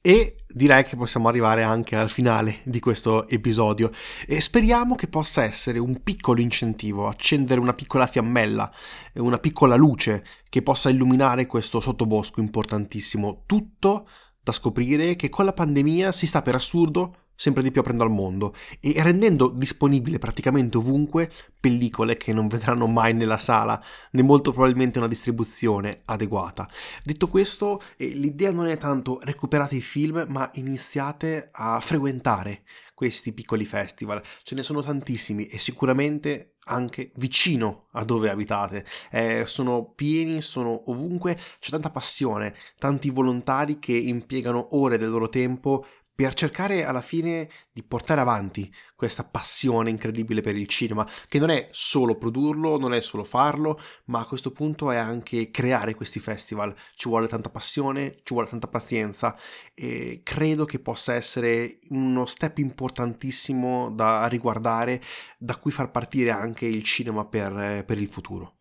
E 0.00 0.36
direi 0.46 0.84
che 0.84 0.96
possiamo 0.96 1.28
arrivare 1.28 1.62
anche 1.62 1.96
al 1.96 2.08
finale 2.08 2.60
di 2.64 2.78
questo 2.78 3.28
episodio 3.28 3.90
e 4.26 4.40
speriamo 4.40 4.94
che 4.94 5.08
possa 5.08 5.42
essere 5.42 5.78
un 5.78 6.02
piccolo 6.02 6.40
incentivo, 6.40 7.08
accendere 7.08 7.60
una 7.60 7.74
piccola 7.74 8.06
fiammella, 8.06 8.72
una 9.14 9.38
piccola 9.38 9.74
luce 9.74 10.24
che 10.48 10.62
possa 10.62 10.88
illuminare 10.88 11.46
questo 11.46 11.80
sottobosco 11.80 12.40
importantissimo, 12.40 13.42
tutto 13.44 14.08
da 14.40 14.52
scoprire 14.52 15.16
che 15.16 15.28
con 15.28 15.44
la 15.44 15.52
pandemia 15.52 16.12
si 16.12 16.26
sta 16.26 16.42
per 16.42 16.54
assurdo 16.54 17.27
sempre 17.38 17.62
di 17.62 17.70
più 17.70 17.80
aprendo 17.80 18.02
al 18.02 18.10
mondo 18.10 18.52
e 18.80 18.94
rendendo 18.96 19.46
disponibile 19.46 20.18
praticamente 20.18 20.76
ovunque 20.76 21.30
pellicole 21.60 22.16
che 22.16 22.32
non 22.32 22.48
vedranno 22.50 22.88
mai 22.88 23.14
nella 23.14 23.38
sala 23.38 23.80
né 24.10 24.22
molto 24.22 24.50
probabilmente 24.50 24.98
una 24.98 25.06
distribuzione 25.06 26.02
adeguata. 26.06 26.68
Detto 27.04 27.28
questo, 27.28 27.80
eh, 27.96 28.08
l'idea 28.08 28.50
non 28.50 28.66
è 28.66 28.76
tanto 28.76 29.20
recuperate 29.22 29.76
i 29.76 29.80
film, 29.80 30.26
ma 30.28 30.50
iniziate 30.54 31.50
a 31.52 31.78
frequentare 31.78 32.62
questi 32.92 33.32
piccoli 33.32 33.64
festival. 33.64 34.20
Ce 34.42 34.56
ne 34.56 34.64
sono 34.64 34.82
tantissimi 34.82 35.46
e 35.46 35.60
sicuramente 35.60 36.54
anche 36.68 37.12
vicino 37.16 37.86
a 37.92 38.04
dove 38.04 38.30
abitate. 38.30 38.84
Eh, 39.10 39.44
sono 39.46 39.92
pieni, 39.94 40.42
sono 40.42 40.90
ovunque, 40.90 41.38
c'è 41.58 41.70
tanta 41.70 41.90
passione, 41.90 42.54
tanti 42.76 43.10
volontari 43.10 43.78
che 43.78 43.92
impiegano 43.92 44.76
ore 44.76 44.98
del 44.98 45.10
loro 45.10 45.28
tempo 45.28 45.86
per 46.20 46.34
cercare 46.34 46.84
alla 46.84 47.00
fine 47.00 47.48
di 47.70 47.84
portare 47.84 48.20
avanti 48.20 48.74
questa 48.96 49.22
passione 49.22 49.88
incredibile 49.88 50.40
per 50.40 50.56
il 50.56 50.66
cinema, 50.66 51.08
che 51.28 51.38
non 51.38 51.48
è 51.48 51.68
solo 51.70 52.16
produrlo, 52.16 52.76
non 52.76 52.92
è 52.92 53.00
solo 53.00 53.22
farlo, 53.22 53.80
ma 54.06 54.18
a 54.18 54.26
questo 54.26 54.50
punto 54.50 54.90
è 54.90 54.96
anche 54.96 55.52
creare 55.52 55.94
questi 55.94 56.18
festival. 56.18 56.74
Ci 56.96 57.08
vuole 57.08 57.28
tanta 57.28 57.50
passione, 57.50 58.16
ci 58.24 58.34
vuole 58.34 58.48
tanta 58.48 58.66
pazienza 58.66 59.38
e 59.74 60.22
credo 60.24 60.64
che 60.64 60.80
possa 60.80 61.14
essere 61.14 61.78
uno 61.90 62.26
step 62.26 62.58
importantissimo 62.58 63.88
da 63.92 64.26
riguardare, 64.26 65.00
da 65.38 65.54
cui 65.54 65.70
far 65.70 65.92
partire 65.92 66.32
anche 66.32 66.66
il 66.66 66.82
cinema 66.82 67.26
per, 67.26 67.84
per 67.84 67.96
il 67.96 68.08
futuro 68.08 68.56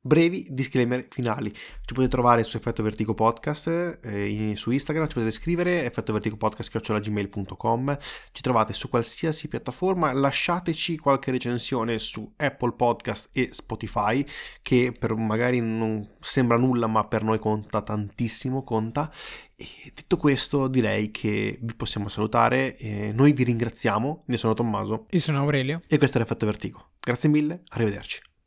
brevi 0.00 0.46
disclaimer 0.48 1.06
finali. 1.10 1.52
Ci 1.52 1.94
potete 1.94 2.08
trovare 2.08 2.42
su 2.42 2.56
Effetto 2.56 2.82
Vertigo 2.82 3.12
Podcast 3.14 3.98
eh, 4.02 4.28
in, 4.28 4.56
su 4.56 4.70
Instagram, 4.70 5.06
ci 5.06 5.14
potete 5.14 5.32
scrivere 5.32 5.84
effettovertigopodcast.gmail.com 5.84 7.98
ci 8.32 8.42
trovate 8.42 8.72
su 8.72 8.88
qualsiasi 8.88 9.48
piattaforma, 9.48 10.12
lasciateci 10.12 10.98
qualche 10.98 11.30
recensione 11.30 11.98
su 11.98 12.32
Apple 12.36 12.72
Podcast 12.72 13.30
e 13.32 13.50
Spotify 13.52 14.24
che 14.62 14.94
per 14.98 15.14
magari 15.14 15.60
non 15.60 16.08
sembra 16.20 16.56
nulla 16.56 16.86
ma 16.86 17.06
per 17.06 17.22
noi 17.22 17.38
conta 17.38 17.82
tantissimo, 17.82 18.62
conta. 18.62 19.10
E 19.56 19.92
detto 19.94 20.16
questo 20.16 20.68
direi 20.68 21.10
che 21.10 21.58
vi 21.60 21.74
possiamo 21.74 22.08
salutare, 22.08 22.76
eh, 22.78 23.12
noi 23.12 23.32
vi 23.32 23.44
ringraziamo, 23.44 24.24
ne 24.26 24.36
sono 24.38 24.54
Tommaso. 24.54 25.06
Io 25.10 25.18
sono 25.18 25.40
Aurelio. 25.40 25.82
E 25.86 25.98
questo 25.98 26.16
è 26.16 26.20
l'Effetto 26.20 26.46
Vertigo. 26.46 26.92
Grazie 27.00 27.28
mille, 27.28 27.60
arrivederci. 27.68 28.29